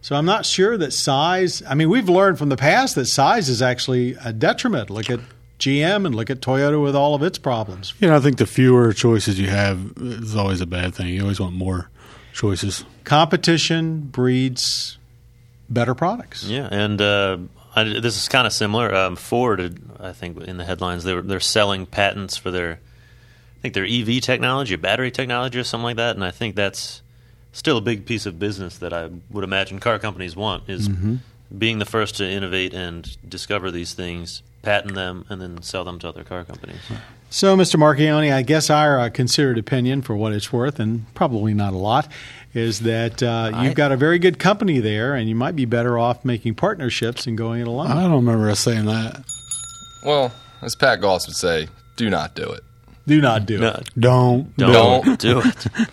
So 0.00 0.16
I'm 0.16 0.24
not 0.24 0.46
sure 0.46 0.76
that 0.76 0.92
size. 0.92 1.62
I 1.68 1.74
mean, 1.74 1.90
we've 1.90 2.08
learned 2.08 2.38
from 2.38 2.48
the 2.48 2.56
past 2.56 2.94
that 2.94 3.06
size 3.06 3.48
is 3.48 3.60
actually 3.60 4.16
a 4.24 4.32
detriment. 4.32 4.90
Look 4.90 5.10
at 5.10 5.20
GM 5.58 6.06
and 6.06 6.14
look 6.14 6.30
at 6.30 6.40
Toyota 6.40 6.82
with 6.82 6.94
all 6.94 7.14
of 7.14 7.22
its 7.22 7.38
problems. 7.38 7.94
You 8.00 8.08
know, 8.08 8.16
I 8.16 8.20
think 8.20 8.38
the 8.38 8.46
fewer 8.46 8.92
choices 8.92 9.38
you 9.38 9.48
have 9.48 9.92
is 9.96 10.36
always 10.36 10.60
a 10.60 10.66
bad 10.66 10.94
thing. 10.94 11.08
You 11.08 11.22
always 11.22 11.40
want 11.40 11.54
more 11.54 11.90
choices. 12.32 12.84
competition 13.04 14.00
breeds 14.02 14.98
better 15.68 15.94
products. 15.94 16.44
Yeah, 16.44 16.68
and 16.70 17.00
uh, 17.00 17.38
I, 17.74 17.84
this 17.84 18.16
is 18.16 18.28
kind 18.28 18.46
of 18.46 18.52
similar. 18.52 18.94
Um, 18.94 19.16
Ford, 19.16 19.58
had- 19.58 19.80
I 20.00 20.12
think, 20.12 20.38
in 20.42 20.58
the 20.58 20.64
headlines, 20.64 21.02
they 21.04 21.12
were 21.14 21.22
they're 21.22 21.40
selling 21.40 21.84
patents 21.86 22.36
for 22.36 22.50
their, 22.52 22.74
I 23.58 23.60
think 23.62 23.74
their 23.74 23.84
EV 23.84 24.20
technology, 24.22 24.74
or 24.74 24.78
battery 24.78 25.10
technology, 25.10 25.58
or 25.58 25.64
something 25.64 25.84
like 25.84 25.96
that. 25.96 26.14
And 26.14 26.24
I 26.24 26.30
think 26.30 26.54
that's 26.54 27.02
still 27.52 27.78
a 27.78 27.80
big 27.80 28.06
piece 28.06 28.24
of 28.26 28.38
business 28.38 28.78
that 28.78 28.92
I 28.92 29.10
would 29.30 29.42
imagine 29.42 29.80
car 29.80 29.98
companies 29.98 30.36
want 30.36 30.68
is 30.68 30.88
being 31.56 31.78
the 31.80 31.84
first 31.86 32.16
to 32.18 32.28
innovate 32.28 32.72
and 32.74 33.16
discover 33.28 33.70
these 33.72 33.94
things, 33.94 34.42
patent 34.62 34.94
them, 34.94 35.24
and 35.28 35.40
then 35.40 35.62
sell 35.62 35.84
them 35.84 35.98
to 36.00 36.08
other 36.08 36.24
car 36.24 36.44
companies. 36.44 36.80
So, 37.30 37.56
Mr. 37.56 37.76
Marchionne, 37.76 38.32
I 38.32 38.42
guess 38.42 38.70
our 38.70 38.98
uh, 38.98 39.10
considered 39.10 39.58
opinion, 39.58 40.02
for 40.02 40.16
what 40.16 40.32
it's 40.32 40.52
worth, 40.52 40.80
and 40.80 41.12
probably 41.14 41.52
not 41.54 41.72
a 41.74 41.76
lot, 41.76 42.08
is 42.54 42.80
that 42.80 43.22
uh, 43.22 43.60
you've 43.62 43.74
got 43.74 43.92
a 43.92 43.96
very 43.96 44.18
good 44.18 44.38
company 44.38 44.80
there, 44.80 45.14
and 45.14 45.28
you 45.28 45.34
might 45.34 45.54
be 45.54 45.64
better 45.66 45.98
off 45.98 46.24
making 46.24 46.54
partnerships 46.54 47.26
and 47.26 47.36
going 47.36 47.60
it 47.60 47.68
alone. 47.68 47.90
I 47.90 48.02
don't 48.02 48.12
remember 48.24 48.48
us 48.50 48.60
saying 48.60 48.86
that. 48.86 49.22
Well, 50.04 50.32
as 50.62 50.74
Pat 50.74 51.00
Goss 51.00 51.26
would 51.26 51.36
say, 51.36 51.68
do 51.96 52.08
not 52.08 52.34
do 52.34 52.50
it. 52.50 52.64
Do 53.06 53.20
not 53.20 53.46
do 53.46 53.58
No, 53.58 53.68
it. 53.74 53.90
Don't. 53.98 54.56
don't 54.56 55.18
do 55.18 55.40
it. 55.44 55.66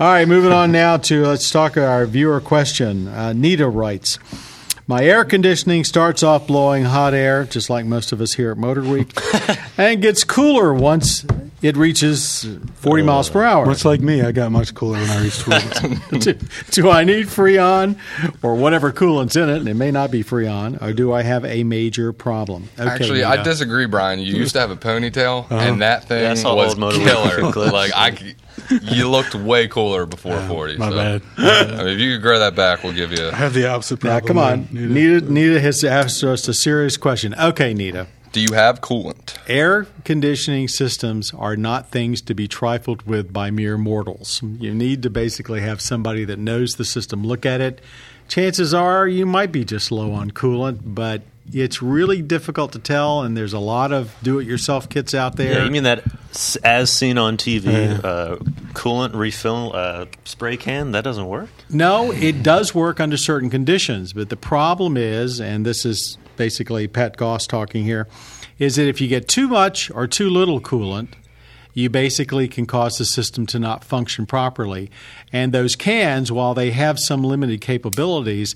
All 0.00 0.08
right, 0.08 0.26
moving 0.26 0.50
on 0.52 0.72
now 0.72 0.96
to 0.96 1.26
let's 1.26 1.50
talk 1.50 1.76
our 1.76 2.06
viewer 2.06 2.40
question. 2.40 3.06
Uh, 3.08 3.32
Nita 3.34 3.68
writes, 3.68 4.18
"My 4.86 5.04
air 5.04 5.24
conditioning 5.24 5.84
starts 5.84 6.22
off 6.22 6.46
blowing 6.46 6.84
hot 6.84 7.14
air, 7.14 7.44
just 7.44 7.70
like 7.70 7.84
most 7.86 8.12
of 8.12 8.20
us 8.20 8.34
here 8.34 8.50
at 8.50 8.58
Motor 8.58 8.82
Week, 8.82 9.12
and 9.78 10.02
gets 10.02 10.24
cooler 10.24 10.74
once 10.74 11.24
it 11.62 11.76
reaches 11.76 12.46
40 12.76 13.02
miles 13.02 13.30
per 13.30 13.44
hour. 13.44 13.64
Much 13.66 13.84
like 13.84 14.00
me, 14.00 14.20
I 14.22 14.32
got 14.32 14.50
much 14.50 14.74
cooler 14.74 14.98
when 14.98 15.08
I 15.10 15.22
reached 15.22 15.42
40. 15.42 16.18
do, 16.18 16.34
do 16.70 16.90
I 16.90 17.04
need 17.04 17.26
Freon 17.26 17.98
or 18.42 18.56
whatever 18.56 18.92
coolant's 18.92 19.36
in 19.36 19.48
it? 19.48 19.58
And 19.58 19.68
it 19.68 19.74
may 19.74 19.90
not 19.90 20.10
be 20.10 20.24
Freon, 20.24 20.80
or 20.82 20.92
do 20.92 21.12
I 21.12 21.22
have 21.22 21.44
a 21.44 21.62
major 21.64 22.12
problem? 22.12 22.68
Okay, 22.78 22.88
Actually, 22.88 23.24
I 23.24 23.42
disagree, 23.42 23.86
Brian. 23.86 24.18
You 24.18 24.34
used 24.34 24.54
to 24.54 24.60
have 24.60 24.70
a 24.70 24.76
ponytail, 24.76 25.44
uh-huh. 25.44 25.54
and 25.56 25.82
that 25.82 26.04
thing 26.04 26.22
Yeah, 26.22 26.30
was 26.30 26.44
old 26.44 26.78
Motor 26.78 26.98
Week 26.98 27.06
killer. 27.06 27.70
like 27.72 27.92
I, 27.94 28.34
you 28.82 29.08
looked 29.08 29.34
way 29.34 29.68
cooler 29.68 30.04
before 30.06 30.40
forty. 30.42 30.76
my 30.76 30.90
so. 30.90 30.96
bad. 30.96 31.22
I 31.38 31.84
mean, 31.84 31.88
if 31.94 31.98
you 32.00 32.14
could 32.16 32.22
grow 32.22 32.38
that 32.40 32.56
back, 32.56 32.82
we'll 32.82 32.92
give 32.92 33.12
you. 33.12 33.28
I 33.28 33.36
have 33.36 33.54
the 33.54 33.68
opposite 33.68 34.02
Now, 34.02 34.18
problem. 34.20 34.26
come 34.28 34.38
on. 34.38 34.68
Nita, 34.94 35.20
Nita 35.20 35.60
has 35.60 35.84
asked 35.84 36.24
us 36.24 36.48
a 36.48 36.54
serious 36.54 36.96
question. 36.96 37.34
Okay, 37.34 37.72
Nita. 37.72 38.06
Do 38.32 38.40
you 38.40 38.54
have 38.54 38.80
coolant? 38.80 39.36
Air 39.46 39.86
conditioning 40.04 40.66
systems 40.66 41.34
are 41.34 41.54
not 41.54 41.90
things 41.90 42.22
to 42.22 42.34
be 42.34 42.48
trifled 42.48 43.02
with 43.02 43.30
by 43.30 43.50
mere 43.50 43.76
mortals. 43.76 44.40
You 44.42 44.74
need 44.74 45.02
to 45.02 45.10
basically 45.10 45.60
have 45.60 45.82
somebody 45.82 46.24
that 46.24 46.38
knows 46.38 46.76
the 46.76 46.84
system 46.86 47.26
look 47.26 47.44
at 47.44 47.60
it. 47.60 47.82
Chances 48.28 48.72
are 48.72 49.06
you 49.06 49.26
might 49.26 49.52
be 49.52 49.66
just 49.66 49.92
low 49.92 50.12
on 50.12 50.30
coolant, 50.30 50.80
but 50.82 51.20
it's 51.52 51.82
really 51.82 52.22
difficult 52.22 52.72
to 52.72 52.78
tell, 52.78 53.20
and 53.20 53.36
there's 53.36 53.52
a 53.52 53.58
lot 53.58 53.92
of 53.92 54.14
do 54.22 54.38
it 54.38 54.46
yourself 54.46 54.88
kits 54.88 55.12
out 55.12 55.36
there. 55.36 55.52
Yeah, 55.58 55.64
you 55.64 55.70
mean 55.70 55.82
that 55.82 56.02
as 56.64 56.90
seen 56.90 57.18
on 57.18 57.36
TV, 57.36 58.02
uh, 58.02 58.36
coolant 58.72 59.14
refill 59.14 59.72
uh, 59.74 60.06
spray 60.24 60.56
can? 60.56 60.92
That 60.92 61.04
doesn't 61.04 61.26
work? 61.26 61.50
No, 61.68 62.12
it 62.12 62.42
does 62.42 62.74
work 62.74 63.00
under 63.00 63.18
certain 63.18 63.50
conditions, 63.50 64.14
but 64.14 64.30
the 64.30 64.36
problem 64.36 64.96
is, 64.96 65.40
and 65.40 65.66
this 65.66 65.84
is 65.84 66.16
basically 66.36 66.88
Pat 66.88 67.16
Goss 67.16 67.46
talking 67.46 67.84
here, 67.84 68.08
is 68.58 68.76
that 68.76 68.88
if 68.88 69.00
you 69.00 69.08
get 69.08 69.28
too 69.28 69.48
much 69.48 69.90
or 69.90 70.06
too 70.06 70.28
little 70.30 70.60
coolant, 70.60 71.08
you 71.74 71.88
basically 71.88 72.48
can 72.48 72.66
cause 72.66 72.98
the 72.98 73.04
system 73.04 73.46
to 73.46 73.58
not 73.58 73.82
function 73.82 74.26
properly. 74.26 74.90
And 75.32 75.52
those 75.52 75.74
cans, 75.74 76.30
while 76.30 76.52
they 76.54 76.70
have 76.70 76.98
some 76.98 77.24
limited 77.24 77.60
capabilities, 77.60 78.54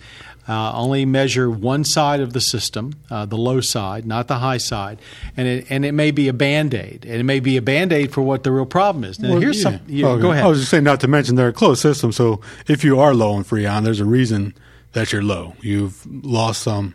uh, 0.49 0.73
only 0.75 1.05
measure 1.05 1.51
one 1.51 1.83
side 1.83 2.21
of 2.21 2.33
the 2.33 2.41
system, 2.41 2.93
uh, 3.11 3.27
the 3.27 3.37
low 3.37 3.61
side, 3.61 4.07
not 4.07 4.29
the 4.29 4.37
high 4.37 4.59
side, 4.59 5.01
and 5.37 5.49
it 5.49 5.67
and 5.71 5.85
it 5.85 5.93
may 5.93 6.11
be 6.11 6.29
a 6.29 6.33
band 6.33 6.73
aid, 6.73 7.05
and 7.05 7.15
it 7.15 7.25
may 7.25 7.41
be 7.41 7.57
a 7.57 7.63
band 7.63 7.93
aid 7.93 8.13
for 8.13 8.21
what 8.23 8.45
the 8.45 8.53
real 8.53 8.67
problem 8.67 9.03
is. 9.03 9.19
Now, 9.19 9.31
Well, 9.31 9.41
here's 9.41 9.57
yeah. 9.57 9.63
some. 9.63 9.81
Yeah, 9.89 10.07
Okay. 10.09 10.23
Go 10.23 10.33
ahead. 10.33 10.45
I 10.45 10.47
was 10.47 10.61
just 10.61 10.71
saying, 10.71 10.85
not 10.85 11.01
to 11.01 11.09
mention 11.09 11.35
they're 11.35 11.49
a 11.49 11.53
closed 11.53 11.81
system. 11.81 12.13
So 12.13 12.41
if 12.69 12.85
you 12.85 13.01
are 13.01 13.13
low 13.15 13.33
on 13.33 13.45
Freon, 13.45 13.83
there's 13.83 13.99
a 13.99 14.05
reason 14.05 14.55
that 14.93 15.13
you're 15.13 15.23
low. 15.23 15.55
You've 15.63 16.07
lost 16.07 16.63
some. 16.63 16.95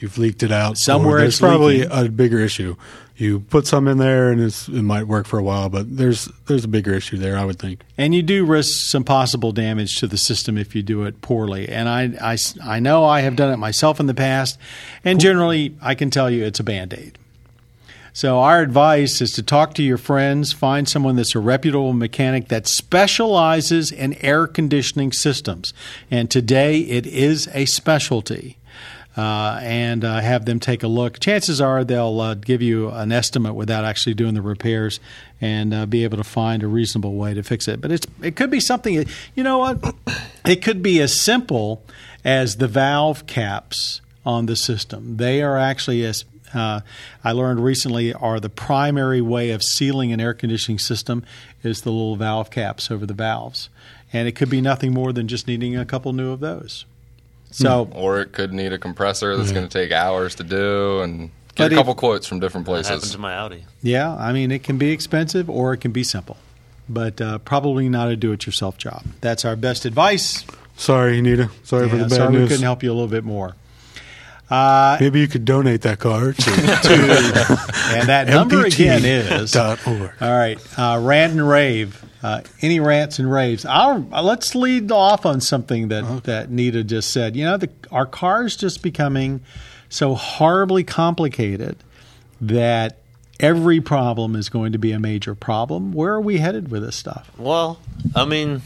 You've 0.00 0.16
leaked 0.16 0.42
it 0.42 0.50
out. 0.50 0.78
Somewhere 0.78 1.18
there's 1.18 1.34
it's 1.34 1.40
probably 1.40 1.80
leaking. 1.80 2.06
a 2.06 2.08
bigger 2.08 2.38
issue. 2.38 2.74
You 3.16 3.40
put 3.40 3.66
some 3.66 3.86
in 3.86 3.98
there, 3.98 4.32
and 4.32 4.40
it's, 4.40 4.66
it 4.66 4.80
might 4.80 5.04
work 5.04 5.26
for 5.26 5.38
a 5.38 5.42
while, 5.42 5.68
but 5.68 5.94
there's 5.94 6.24
there's 6.46 6.64
a 6.64 6.68
bigger 6.68 6.94
issue 6.94 7.18
there. 7.18 7.36
I 7.36 7.44
would 7.44 7.58
think. 7.58 7.82
And 7.98 8.14
you 8.14 8.22
do 8.22 8.46
risk 8.46 8.90
some 8.90 9.04
possible 9.04 9.52
damage 9.52 9.96
to 9.96 10.06
the 10.06 10.16
system 10.16 10.56
if 10.56 10.74
you 10.74 10.82
do 10.82 11.04
it 11.04 11.20
poorly. 11.20 11.68
And 11.68 11.86
I, 11.86 12.32
I, 12.32 12.38
I 12.64 12.80
know 12.80 13.04
I 13.04 13.20
have 13.20 13.36
done 13.36 13.52
it 13.52 13.58
myself 13.58 14.00
in 14.00 14.06
the 14.06 14.14
past, 14.14 14.58
and 15.04 15.20
generally 15.20 15.76
I 15.82 15.94
can 15.94 16.08
tell 16.10 16.30
you 16.30 16.44
it's 16.44 16.60
a 16.60 16.64
band 16.64 16.94
aid. 16.94 17.18
So, 18.12 18.40
our 18.40 18.60
advice 18.60 19.20
is 19.20 19.32
to 19.32 19.42
talk 19.42 19.74
to 19.74 19.82
your 19.82 19.98
friends, 19.98 20.52
find 20.52 20.88
someone 20.88 21.16
that's 21.16 21.34
a 21.34 21.38
reputable 21.38 21.92
mechanic 21.92 22.48
that 22.48 22.66
specializes 22.66 23.92
in 23.92 24.14
air 24.14 24.46
conditioning 24.46 25.12
systems. 25.12 25.72
And 26.10 26.30
today 26.30 26.80
it 26.80 27.06
is 27.06 27.48
a 27.52 27.66
specialty. 27.66 28.56
Uh, 29.20 29.60
and 29.60 30.02
uh, 30.02 30.18
have 30.18 30.46
them 30.46 30.58
take 30.58 30.82
a 30.82 30.86
look. 30.86 31.20
Chances 31.20 31.60
are 31.60 31.84
they'll 31.84 32.22
uh, 32.22 32.32
give 32.32 32.62
you 32.62 32.88
an 32.88 33.12
estimate 33.12 33.54
without 33.54 33.84
actually 33.84 34.14
doing 34.14 34.32
the 34.32 34.40
repairs 34.40 34.98
and 35.42 35.74
uh, 35.74 35.84
be 35.84 36.04
able 36.04 36.16
to 36.16 36.24
find 36.24 36.62
a 36.62 36.66
reasonable 36.66 37.14
way 37.16 37.34
to 37.34 37.42
fix 37.42 37.68
it. 37.68 37.82
But 37.82 37.92
it's 37.92 38.06
it 38.22 38.34
could 38.34 38.50
be 38.50 38.60
something. 38.60 39.06
You 39.34 39.42
know 39.42 39.58
what? 39.58 39.94
It 40.46 40.62
could 40.62 40.82
be 40.82 41.02
as 41.02 41.20
simple 41.20 41.82
as 42.24 42.56
the 42.56 42.66
valve 42.66 43.26
caps 43.26 44.00
on 44.24 44.46
the 44.46 44.56
system. 44.56 45.18
They 45.18 45.42
are 45.42 45.58
actually 45.58 46.02
as 46.02 46.24
uh, 46.54 46.80
I 47.22 47.32
learned 47.32 47.62
recently 47.62 48.14
are 48.14 48.40
the 48.40 48.48
primary 48.48 49.20
way 49.20 49.50
of 49.50 49.62
sealing 49.62 50.14
an 50.14 50.20
air 50.20 50.32
conditioning 50.32 50.78
system 50.78 51.26
is 51.62 51.82
the 51.82 51.92
little 51.92 52.16
valve 52.16 52.48
caps 52.48 52.90
over 52.90 53.04
the 53.04 53.12
valves, 53.12 53.68
and 54.14 54.26
it 54.26 54.32
could 54.32 54.48
be 54.48 54.62
nothing 54.62 54.94
more 54.94 55.12
than 55.12 55.28
just 55.28 55.46
needing 55.46 55.76
a 55.76 55.84
couple 55.84 56.14
new 56.14 56.30
of 56.30 56.40
those. 56.40 56.86
So 57.50 57.88
Or 57.92 58.20
it 58.20 58.32
could 58.32 58.52
need 58.52 58.72
a 58.72 58.78
compressor 58.78 59.36
that's 59.36 59.52
going 59.52 59.66
to 59.68 59.72
take 59.72 59.90
hours 59.92 60.34
to 60.36 60.44
do, 60.44 61.00
and 61.00 61.30
get 61.56 61.70
a 61.70 61.74
if- 61.74 61.78
couple 61.78 61.94
quotes 61.94 62.26
from 62.26 62.38
different 62.40 62.66
That 62.66 62.72
happened 62.72 62.86
places. 63.00 63.12
to 63.12 63.18
my 63.18 63.34
Audi. 63.34 63.64
Yeah, 63.82 64.14
I 64.14 64.32
mean, 64.32 64.50
it 64.52 64.62
can 64.62 64.78
be 64.78 64.90
expensive 64.90 65.50
or 65.50 65.72
it 65.72 65.78
can 65.78 65.90
be 65.92 66.04
simple, 66.04 66.36
but 66.88 67.20
uh, 67.20 67.38
probably 67.38 67.88
not 67.88 68.08
a 68.08 68.16
do 68.16 68.32
it 68.32 68.46
yourself 68.46 68.78
job. 68.78 69.02
That's 69.20 69.44
our 69.44 69.56
best 69.56 69.84
advice. 69.84 70.44
Sorry, 70.76 71.20
Nita. 71.20 71.50
Sorry 71.64 71.88
for 71.88 71.96
the 71.96 72.04
bad 72.04 72.12
sorry 72.12 72.38
we 72.40 72.46
couldn't 72.48 72.62
help 72.62 72.82
you 72.82 72.90
a 72.90 72.94
little 72.94 73.08
bit 73.08 73.24
more. 73.24 73.54
Uh, 74.48 74.96
Maybe 75.00 75.20
you 75.20 75.28
could 75.28 75.44
donate 75.44 75.82
that 75.82 75.98
car 76.00 76.32
to 76.32 76.50
and 76.50 78.08
that 78.08 78.26
number 78.28 78.56
MPT 78.64 78.96
again 78.98 79.04
is 79.04 79.54
all 79.54 79.76
dot 79.76 79.86
org. 79.86 80.10
right. 80.20 80.58
Uh, 80.78 80.98
rant 81.00 81.32
and 81.32 81.48
rave. 81.48 82.04
Uh, 82.22 82.42
any 82.60 82.80
rants 82.80 83.18
and 83.18 83.30
raves? 83.30 83.64
I'll, 83.64 84.06
uh, 84.12 84.22
let's 84.22 84.54
lead 84.54 84.92
off 84.92 85.24
on 85.24 85.40
something 85.40 85.88
that 85.88 86.24
that 86.24 86.50
Nita 86.50 86.84
just 86.84 87.10
said. 87.10 87.34
You 87.34 87.46
know, 87.46 87.56
the, 87.56 87.70
our 87.90 88.04
cars 88.06 88.56
just 88.56 88.82
becoming 88.82 89.40
so 89.88 90.14
horribly 90.14 90.84
complicated 90.84 91.76
that 92.40 92.98
every 93.40 93.80
problem 93.80 94.36
is 94.36 94.48
going 94.50 94.72
to 94.72 94.78
be 94.78 94.92
a 94.92 94.98
major 94.98 95.34
problem. 95.34 95.92
Where 95.92 96.12
are 96.12 96.20
we 96.20 96.38
headed 96.38 96.70
with 96.70 96.82
this 96.82 96.96
stuff? 96.96 97.30
Well, 97.38 97.78
I 98.14 98.24
mean, 98.26 98.62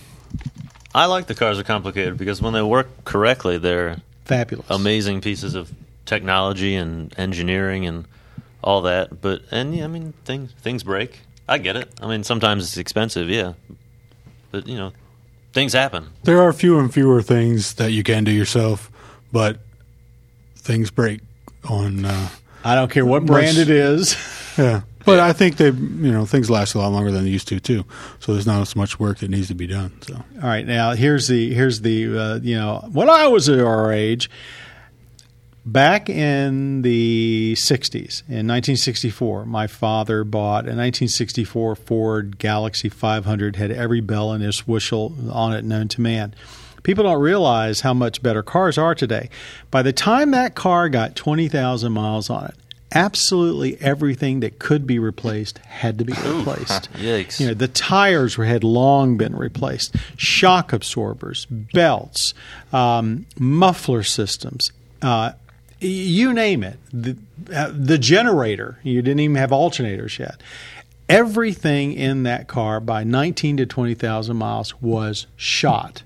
I 0.95 1.07
like 1.07 1.27
the 1.27 1.35
cars 1.35 1.59
are 1.59 1.64
complicated 1.64 2.17
because 2.17 2.43
when 2.43 2.53
they 2.53 2.62
work 2.62 3.05
correctly, 3.05 3.59
they're 3.59 3.99
Fabulous. 4.25 4.67
amazing 4.71 5.21
pieces 5.21 5.55
of 5.55 5.73
technology 6.07 6.75
and 6.75 7.14
engineering 7.19 7.87
and 7.87 8.07
all 8.62 8.83
that. 8.83 9.21
But 9.21 9.43
and 9.51 9.77
yeah, 9.77 9.85
I 9.85 9.87
mean 9.87 10.12
things 10.25 10.53
things 10.61 10.83
break. 10.83 11.21
I 11.48 11.59
get 11.59 11.76
it. 11.76 11.88
I 12.00 12.07
mean 12.07 12.24
sometimes 12.24 12.64
it's 12.64 12.76
expensive, 12.76 13.28
yeah. 13.28 13.54
But 14.50 14.66
you 14.66 14.76
know, 14.76 14.92
things 15.52 15.72
happen. 15.72 16.11
There 16.22 16.40
are 16.42 16.52
fewer 16.52 16.80
and 16.80 16.92
fewer 16.92 17.22
things 17.22 17.74
that 17.74 17.92
you 17.92 18.02
can 18.02 18.24
do 18.24 18.30
yourself, 18.30 18.90
but 19.33 19.61
things 20.57 20.90
break 20.90 21.20
on. 21.68 22.04
Uh, 22.04 22.28
I 22.64 22.74
don't 22.74 22.90
care 22.90 23.04
what 23.04 23.26
brand 23.26 23.59
it 23.59 23.68
is. 23.68 24.16
yeah, 24.59 24.83
But 25.04 25.20
I 25.20 25.35
think 25.35 25.57
they, 25.57 25.66
you 25.66 26.12
know, 26.12 26.24
things 26.24 26.48
last 26.48 26.74
a 26.74 26.78
lot 26.78 26.88
longer 26.92 27.11
than 27.11 27.24
they 27.24 27.30
used 27.30 27.48
to 27.48 27.61
too. 27.61 27.85
So 28.20 28.33
there's 28.33 28.46
not 28.46 28.62
as 28.62 28.74
much 28.74 28.98
work 28.98 29.18
that 29.18 29.28
needs 29.28 29.48
to 29.48 29.54
be 29.54 29.66
done. 29.66 29.92
So 30.02 30.14
All 30.14 30.48
right, 30.48 30.66
now 30.66 30.92
here's 30.92 31.28
the 31.28 31.52
here's 31.52 31.83
the 31.83 32.18
uh, 32.18 32.38
you 32.42 32.57
know 32.57 32.88
when 32.92 33.11
I 33.11 33.26
was 33.26 33.48
our 33.48 33.92
age, 33.92 34.30
back 35.64 36.09
in 36.09 36.83
the 36.83 37.55
'60s, 37.59 38.22
in 38.29 38.46
1964, 38.46 39.44
my 39.44 39.66
father 39.66 40.24
bought 40.24 40.64
a 40.64 40.74
1964 40.74 41.77
Ford 41.77 42.38
Galaxie 42.38 42.88
500, 42.88 43.57
had 43.57 43.70
every 43.70 44.00
bell 44.00 44.33
and 44.33 44.42
its 44.44 44.66
whistle 44.66 45.14
on 45.31 45.53
it 45.53 45.64
known 45.64 45.88
to 45.88 46.00
man. 46.00 46.35
People 46.83 47.05
don't 47.05 47.20
realize 47.20 47.81
how 47.81 47.94
much 47.94 48.22
better 48.22 48.42
cars 48.42 48.77
are 48.77 48.94
today. 48.94 49.31
By 49.70 49.83
the 49.83 49.92
time 49.92 50.33
that 50.33 50.55
car 50.55 50.90
got 50.90 51.16
20,000 51.16 51.90
miles 51.90 52.29
on 52.29 52.44
it, 52.44 52.55
absolutely 52.94 53.81
everything 53.81 54.40
that 54.40 54.59
could 54.59 54.87
be 54.87 54.98
replaced 54.98 55.59
had 55.59 55.98
to 55.98 56.05
be 56.05 56.12
replaced. 56.12 56.92
Yikes. 56.94 57.40
You 57.40 57.48
know, 57.48 57.55
the 57.55 57.68
tires 57.68 58.38
were, 58.38 58.44
had 58.44 58.62
long 58.62 59.16
been 59.16 59.35
replaced, 59.35 59.96
shock 60.16 60.72
absorbers, 60.72 61.46
belts, 61.46 62.35
um, 62.72 63.27
muffler 63.38 64.03
systems. 64.03 64.70
Uh, 65.03 65.33
you 65.88 66.33
name 66.33 66.62
it. 66.62 66.79
The, 66.92 67.16
uh, 67.55 67.70
the 67.75 67.99
generator, 67.99 68.79
you 68.83 69.03
didn't 69.03 69.20
even 69.20 69.37
have 69.37 69.51
alternators 69.51 70.18
yet. 70.18 70.42
Everything 71.09 71.92
in 71.92 72.23
that 72.23 72.49
car 72.49 72.81
by 72.81 73.05
19 73.05 73.59
to 73.59 73.66
20,000 73.66 74.37
miles 74.37 74.81
was 74.81 75.27
shot. 75.37 76.03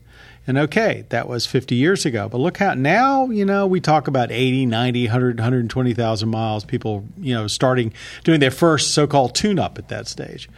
And 0.46 0.56
okay, 0.56 1.04
that 1.10 1.28
was 1.28 1.46
50 1.46 1.74
years 1.74 2.06
ago. 2.06 2.28
But 2.28 2.38
look 2.38 2.56
how 2.56 2.74
now, 2.74 3.26
you 3.26 3.44
know, 3.44 3.66
we 3.66 3.80
talk 3.80 4.08
about 4.08 4.32
80, 4.32 4.66
90, 4.66 5.04
100, 5.06 5.38
120,000 5.38 6.28
miles, 6.28 6.64
people, 6.64 7.04
you 7.18 7.34
know, 7.34 7.46
starting 7.46 7.92
doing 8.24 8.40
their 8.40 8.50
first 8.50 8.92
so 8.92 9.06
called 9.06 9.34
tune 9.34 9.58
up 9.58 9.78
at 9.78 9.88
that 9.88 10.08
stage. 10.08 10.48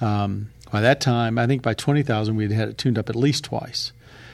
Um, 0.00 0.50
by 0.70 0.80
that 0.82 1.00
time, 1.00 1.36
I 1.36 1.48
think 1.48 1.62
by 1.62 1.74
20,000, 1.74 2.36
we'd 2.36 2.52
had 2.52 2.68
it 2.68 2.78
tuned 2.78 2.96
up 2.96 3.10
at 3.10 3.16
least 3.16 3.44
twice. 3.44 3.92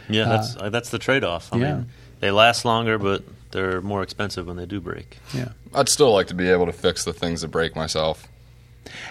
Yeah, 0.09 0.25
that's 0.25 0.57
uh, 0.57 0.71
that's 0.71 0.91
the 0.91 0.99
trade 0.99 1.25
off. 1.25 1.53
I 1.53 1.57
yeah. 1.57 1.75
mean, 1.75 1.87
they 2.21 2.31
last 2.31 2.65
longer, 2.65 2.99
but 2.99 3.25
they're 3.53 3.81
more 3.81 4.03
expensive 4.03 4.47
when 4.47 4.57
they 4.57 4.67
do 4.67 4.81
break. 4.81 5.19
Yeah. 5.35 5.51
I'd 5.75 5.89
still 5.89 6.13
like 6.13 6.27
to 6.29 6.35
be 6.35 6.49
able 6.49 6.67
to 6.67 6.73
fix 6.73 7.05
the 7.05 7.13
things 7.13 7.41
that 7.43 7.49
break 7.49 7.75
myself. 7.77 8.27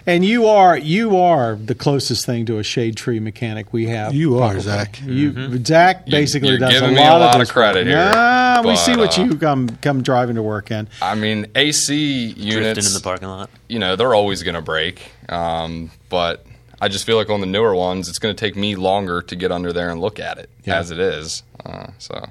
And 0.05 0.23
you 0.23 0.47
are 0.47 0.77
you 0.77 1.17
are 1.17 1.55
the 1.55 1.75
closest 1.75 2.25
thing 2.25 2.45
to 2.45 2.59
a 2.59 2.63
shade 2.63 2.95
tree 2.95 3.19
mechanic 3.19 3.73
we 3.73 3.87
have. 3.87 4.15
You 4.15 4.35
are, 4.35 4.53
probably. 4.53 4.61
Zach. 4.61 5.01
You 5.03 5.63
Zach 5.65 6.05
basically 6.05 6.49
you're 6.49 6.59
does 6.59 6.71
giving 6.73 6.91
a 6.91 6.93
me 6.93 6.99
lot, 7.01 7.17
a 7.17 7.19
lot 7.19 7.35
of, 7.35 7.41
of 7.41 7.49
credit 7.49 7.79
work. 7.85 7.87
here, 7.87 7.97
Nah, 8.11 8.61
we 8.65 8.75
see 8.77 8.95
what 8.95 9.19
uh, 9.19 9.23
you 9.23 9.35
come 9.37 9.67
come 9.81 10.01
driving 10.01 10.35
to 10.35 10.43
work 10.43 10.71
in. 10.71 10.87
I 11.01 11.15
mean, 11.15 11.47
AC 11.55 12.27
Drifting 12.33 12.51
units, 12.51 12.87
in 12.87 12.93
the 12.93 13.01
parking 13.01 13.27
lot. 13.27 13.49
you 13.67 13.79
know, 13.79 13.97
they're 13.97 14.15
always 14.15 14.43
going 14.43 14.55
to 14.55 14.61
break. 14.61 15.11
Um, 15.27 15.91
but 16.07 16.45
I 16.79 16.87
just 16.87 17.05
feel 17.05 17.17
like 17.17 17.29
on 17.29 17.41
the 17.41 17.45
newer 17.47 17.75
ones, 17.75 18.07
it's 18.07 18.17
going 18.19 18.33
to 18.33 18.39
take 18.39 18.55
me 18.55 18.75
longer 18.77 19.21
to 19.23 19.35
get 19.35 19.51
under 19.51 19.73
there 19.73 19.89
and 19.89 19.99
look 19.99 20.19
at 20.21 20.37
it 20.37 20.49
Yeah. 20.63 20.77
as 20.79 20.89
it 20.91 20.99
is. 20.99 21.43
Uh, 21.65 21.87
so, 21.97 22.29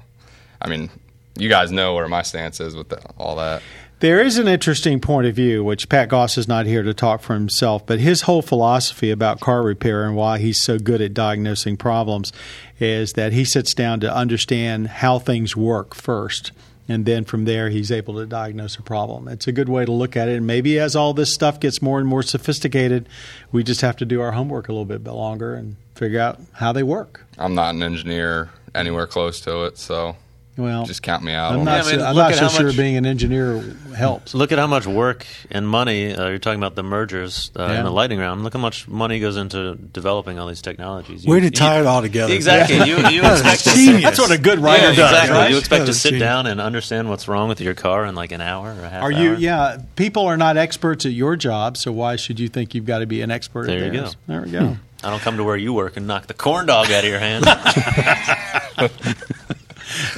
I 0.61 0.67
mean, 0.67 0.89
you 1.37 1.49
guys 1.49 1.71
know 1.71 1.95
where 1.95 2.07
my 2.07 2.21
stance 2.21 2.59
is 2.59 2.75
with 2.75 2.89
the, 2.89 3.01
all 3.17 3.35
that. 3.37 3.61
There 3.99 4.21
is 4.21 4.37
an 4.37 4.47
interesting 4.47 4.99
point 4.99 5.25
of 5.25 5.35
view, 5.35 5.63
which 5.63 5.87
Pat 5.87 6.09
Goss 6.09 6.37
is 6.37 6.49
not 6.49 6.65
here 6.65 6.83
to 6.83 6.93
talk 6.93 7.21
for 7.21 7.33
himself, 7.33 7.85
but 7.85 7.99
his 7.99 8.23
whole 8.23 8.41
philosophy 8.41 9.09
about 9.09 9.39
car 9.39 9.63
repair 9.63 10.03
and 10.03 10.17
why 10.17 10.37
he's 10.37 10.61
so 10.61 10.77
good 10.77 11.01
at 11.01 11.13
diagnosing 11.13 11.77
problems 11.77 12.33
is 12.77 13.13
that 13.13 13.31
he 13.31 13.45
sits 13.45 13.73
down 13.73 14.01
to 14.01 14.13
understand 14.13 14.87
how 14.87 15.17
things 15.17 15.55
work 15.55 15.95
first. 15.95 16.51
And 16.87 17.05
then 17.05 17.23
from 17.23 17.45
there, 17.45 17.69
he's 17.69 17.91
able 17.91 18.15
to 18.15 18.25
diagnose 18.25 18.75
a 18.75 18.83
problem. 18.83 19.27
It's 19.29 19.47
a 19.47 19.53
good 19.53 19.69
way 19.69 19.85
to 19.85 19.91
look 19.91 20.15
at 20.17 20.27
it. 20.27 20.35
And 20.35 20.45
maybe 20.45 20.77
as 20.77 20.95
all 20.95 21.13
this 21.13 21.33
stuff 21.33 21.59
gets 21.59 21.81
more 21.81 21.97
and 21.97 22.07
more 22.07 22.21
sophisticated, 22.21 23.07
we 23.51 23.63
just 23.63 23.81
have 23.81 23.95
to 23.97 24.05
do 24.05 24.21
our 24.21 24.33
homework 24.33 24.67
a 24.67 24.73
little 24.73 24.85
bit 24.85 25.03
longer 25.05 25.55
and 25.55 25.77
figure 25.95 26.19
out 26.19 26.39
how 26.53 26.73
they 26.73 26.83
work. 26.83 27.25
I'm 27.37 27.55
not 27.55 27.73
an 27.73 27.81
engineer 27.81 28.49
anywhere 28.75 29.07
close 29.07 29.39
to 29.41 29.63
it, 29.63 29.77
so 29.77 30.17
Well, 30.57 30.85
just 30.85 31.03
count 31.03 31.21
me 31.21 31.33
out. 31.33 31.51
I'm 31.51 31.65
not, 31.65 31.71
Yeah, 31.71 31.83
I 31.83 31.91
mean, 31.91 31.99
so, 31.99 32.05
I'm 32.05 32.15
look 32.15 32.29
not 32.29 32.33
so 32.35 32.39
how 32.43 32.47
sure 32.47 32.67
much- 32.67 32.77
being 32.77 32.95
an 32.95 33.05
engineer 33.05 33.61
helps. 33.93 34.33
Look 34.33 34.53
at 34.53 34.57
how 34.57 34.67
much 34.67 34.87
work 34.87 35.25
and 35.51 35.67
money 35.67 36.15
uh, 36.15 36.29
you're 36.29 36.39
talking 36.39 36.61
about 36.61 36.75
the 36.75 36.83
mergers 36.83 37.51
uh, 37.57 37.67
Yeah. 37.69 37.79
in 37.79 37.83
the 37.83 37.91
lightning 37.91 38.19
round. 38.19 38.45
Look 38.45 38.53
how 38.53 38.59
much 38.59 38.87
money 38.87 39.19
goes 39.19 39.35
into 39.35 39.75
developing 39.75 40.39
all 40.39 40.47
these 40.47 40.61
technologies. 40.61 41.25
You- 41.25 41.31
Way 41.33 41.41
to 41.41 41.51
tie 41.51 41.81
it 41.81 41.85
all 41.85 42.01
together. 42.01 42.33
Exactly. 42.33 42.77
You, 42.77 42.99
you 43.09 43.21
expect 43.25 43.65
to 43.65 43.99
That's 44.01 44.17
what 44.17 44.31
a 44.31 44.37
good 44.37 44.59
writer 44.59 44.91
yeah, 44.91 44.95
does. 44.95 45.11
exactly. 45.11 45.37
right? 45.37 45.51
You 45.51 45.57
expect 45.57 45.79
Yeah, 45.81 45.85
to 45.87 45.93
sit 45.93 46.09
genius. 46.11 46.25
down 46.25 46.47
and 46.47 46.61
understand 46.61 47.09
what's 47.09 47.27
wrong 47.27 47.49
with 47.49 47.59
your 47.59 47.73
car 47.73 48.05
in 48.05 48.15
like 48.15 48.31
an 48.31 48.39
hour 48.41 48.69
or 48.73 48.85
a 48.85 48.89
half 48.89 49.03
Are 49.03 49.11
hour. 49.11 49.21
you? 49.21 49.35
Yeah, 49.35 49.79
people 49.97 50.25
are 50.25 50.37
not 50.37 50.55
experts 50.55 51.05
at 51.05 51.11
your 51.11 51.35
job, 51.35 51.75
so 51.75 51.91
why 51.91 52.15
should 52.15 52.39
you 52.39 52.47
think 52.47 52.73
you've 52.73 52.85
got 52.85 52.99
to 52.99 53.05
be 53.05 53.21
an 53.21 53.29
expert 53.29 53.67
There 53.67 53.79
at 53.79 53.85
you 53.93 53.99
theirs? 53.99 54.15
go. 54.15 54.21
There 54.33 54.41
we 54.43 54.51
go. 54.51 54.77
I 55.03 55.09
don't 55.09 55.19
come 55.21 55.35
to 55.37 55.43
where 55.43 55.57
you 55.57 55.73
work 55.73 55.97
and 55.97 56.07
knock 56.07 56.27
the 56.27 56.33
corn 56.33 56.65
dog 56.65 56.89
out 56.91 57.03
of 57.03 57.09
your 57.09 57.19
hand. 57.19 57.45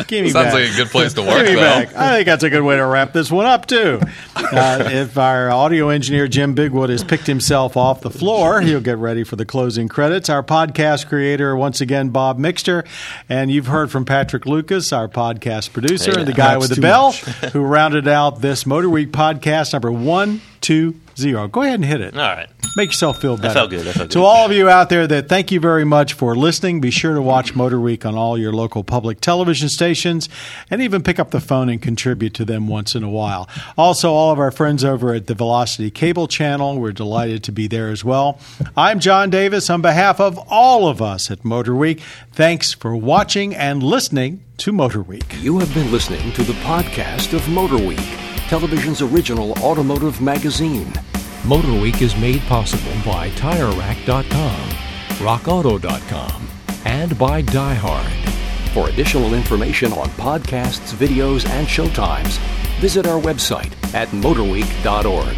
Give 0.05 0.23
me 0.23 0.29
Sounds 0.29 0.47
back. 0.47 0.53
like 0.53 0.71
a 0.71 0.75
good 0.75 0.87
place 0.89 1.13
to 1.13 1.21
Give 1.21 1.29
work, 1.29 1.45
me 1.45 1.55
though. 1.55 1.61
back. 1.61 1.95
I 1.95 2.15
think 2.15 2.25
that's 2.27 2.43
a 2.43 2.49
good 2.49 2.61
way 2.61 2.75
to 2.75 2.85
wrap 2.85 3.13
this 3.13 3.31
one 3.31 3.45
up 3.45 3.65
too. 3.65 3.99
Uh, 4.35 4.89
if 4.91 5.17
our 5.17 5.49
audio 5.49 5.89
engineer 5.89 6.27
Jim 6.27 6.55
Bigwood 6.55 6.89
has 6.89 7.03
picked 7.03 7.27
himself 7.27 7.75
off 7.75 8.01
the 8.01 8.09
floor, 8.09 8.61
he'll 8.61 8.79
get 8.81 8.97
ready 8.97 9.23
for 9.23 9.35
the 9.35 9.45
closing 9.45 9.87
credits. 9.87 10.29
Our 10.29 10.43
podcast 10.43 11.07
creator, 11.07 11.55
once 11.55 11.81
again, 11.81 12.09
Bob 12.09 12.37
Mixter, 12.39 12.85
and 13.27 13.49
you've 13.51 13.67
heard 13.67 13.91
from 13.91 14.05
Patrick 14.05 14.45
Lucas, 14.45 14.93
our 14.93 15.07
podcast 15.07 15.73
producer, 15.73 16.11
Hey, 16.11 16.19
and 16.19 16.27
the 16.27 16.33
guy 16.33 16.57
with 16.57 16.73
the 16.75 16.81
bell, 16.81 17.07
much. 17.07 17.19
who 17.53 17.61
rounded 17.61 18.07
out 18.07 18.41
this 18.41 18.65
Motor 18.65 18.89
Week 18.89 19.11
podcast 19.11 19.73
number 19.73 19.91
one 19.91 20.41
two 20.61 20.95
zero. 21.17 21.47
Go 21.47 21.63
ahead 21.63 21.75
and 21.75 21.85
hit 21.85 22.01
it. 22.01 22.13
all 22.13 22.19
right. 22.21 22.49
Make 22.75 22.89
yourself 22.89 23.19
feel 23.19 23.37
better. 23.37 23.53
felt 23.55 23.69
good. 23.71 23.87
I 23.87 23.91
felt 23.93 24.11
To 24.11 24.21
all 24.23 24.45
of 24.45 24.51
you 24.51 24.69
out 24.69 24.89
there, 24.89 25.07
that 25.07 25.27
thank 25.29 25.51
you 25.51 25.59
very 25.59 25.83
much 25.83 26.13
for 26.13 26.35
listening. 26.35 26.79
Be 26.79 26.91
sure 26.91 27.15
to 27.15 27.21
watch 27.21 27.55
Motor 27.55 27.79
Week 27.79 28.05
on 28.05 28.13
all 28.15 28.37
your 28.37 28.53
local 28.53 28.83
public 28.83 29.19
television 29.19 29.67
stations, 29.67 30.29
and 30.69 30.81
even 30.81 31.01
pick 31.01 31.17
up 31.17 31.31
the 31.31 31.39
phone 31.39 31.69
and 31.69 31.81
contribute 31.81 32.33
to 32.35 32.45
them 32.45 32.67
once 32.67 32.93
in 32.93 33.03
a 33.03 33.09
while. 33.09 33.49
Also, 33.77 34.11
all 34.13 34.31
of 34.31 34.37
our 34.39 34.51
friends 34.51 34.83
over 34.85 35.13
at 35.13 35.25
the 35.27 35.33
Velocity 35.33 35.89
Cable 35.89 36.27
Channel, 36.27 36.79
we're 36.79 36.91
delighted 36.91 37.43
to 37.45 37.51
be 37.51 37.67
there 37.67 37.89
as 37.89 38.05
well. 38.05 38.39
I'm 38.75 38.99
John 38.99 39.29
Davis. 39.31 39.69
On 39.71 39.81
behalf 39.81 40.19
of 40.19 40.37
all 40.49 40.87
of 40.87 41.01
us 41.01 41.31
at 41.31 41.43
Motor 41.43 41.73
Week, 41.75 41.99
thanks 42.33 42.73
for 42.73 42.95
watching 42.95 43.55
and 43.55 43.81
listening 43.81 44.43
to 44.57 44.71
Motor 44.71 45.01
Week. 45.01 45.25
You 45.39 45.57
have 45.59 45.73
been 45.73 45.91
listening 45.91 46.31
to 46.33 46.43
the 46.43 46.53
podcast 46.53 47.33
of 47.33 47.47
Motor 47.49 47.77
Week, 47.77 47.99
television's 48.47 49.01
original 49.01 49.51
automotive 49.59 50.21
magazine. 50.21 50.91
Motor 51.45 51.73
Week 51.73 52.01
is 52.01 52.15
made 52.15 52.41
possible 52.43 52.93
by 53.05 53.29
TireRack.com, 53.31 54.69
RockAuto.com, 55.19 56.47
and 56.85 57.17
by 57.17 57.41
DieHard. 57.43 58.29
For 58.73 58.87
additional 58.87 59.33
information 59.33 59.91
on 59.91 60.07
podcasts, 60.11 60.93
videos, 60.93 61.45
and 61.49 61.67
showtimes, 61.67 62.37
visit 62.79 63.05
our 63.05 63.19
website 63.19 63.73
at 63.93 64.07
motorweek.org. 64.09 65.35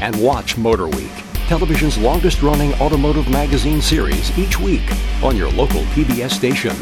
And 0.00 0.22
watch 0.22 0.56
Motor 0.56 0.88
Week, 0.88 1.12
television's 1.46 1.98
longest 1.98 2.42
running 2.42 2.72
automotive 2.74 3.28
magazine 3.28 3.82
series 3.82 4.36
each 4.38 4.58
week 4.58 4.88
on 5.22 5.36
your 5.36 5.50
local 5.50 5.82
PBS 5.92 6.30
station. 6.30 6.74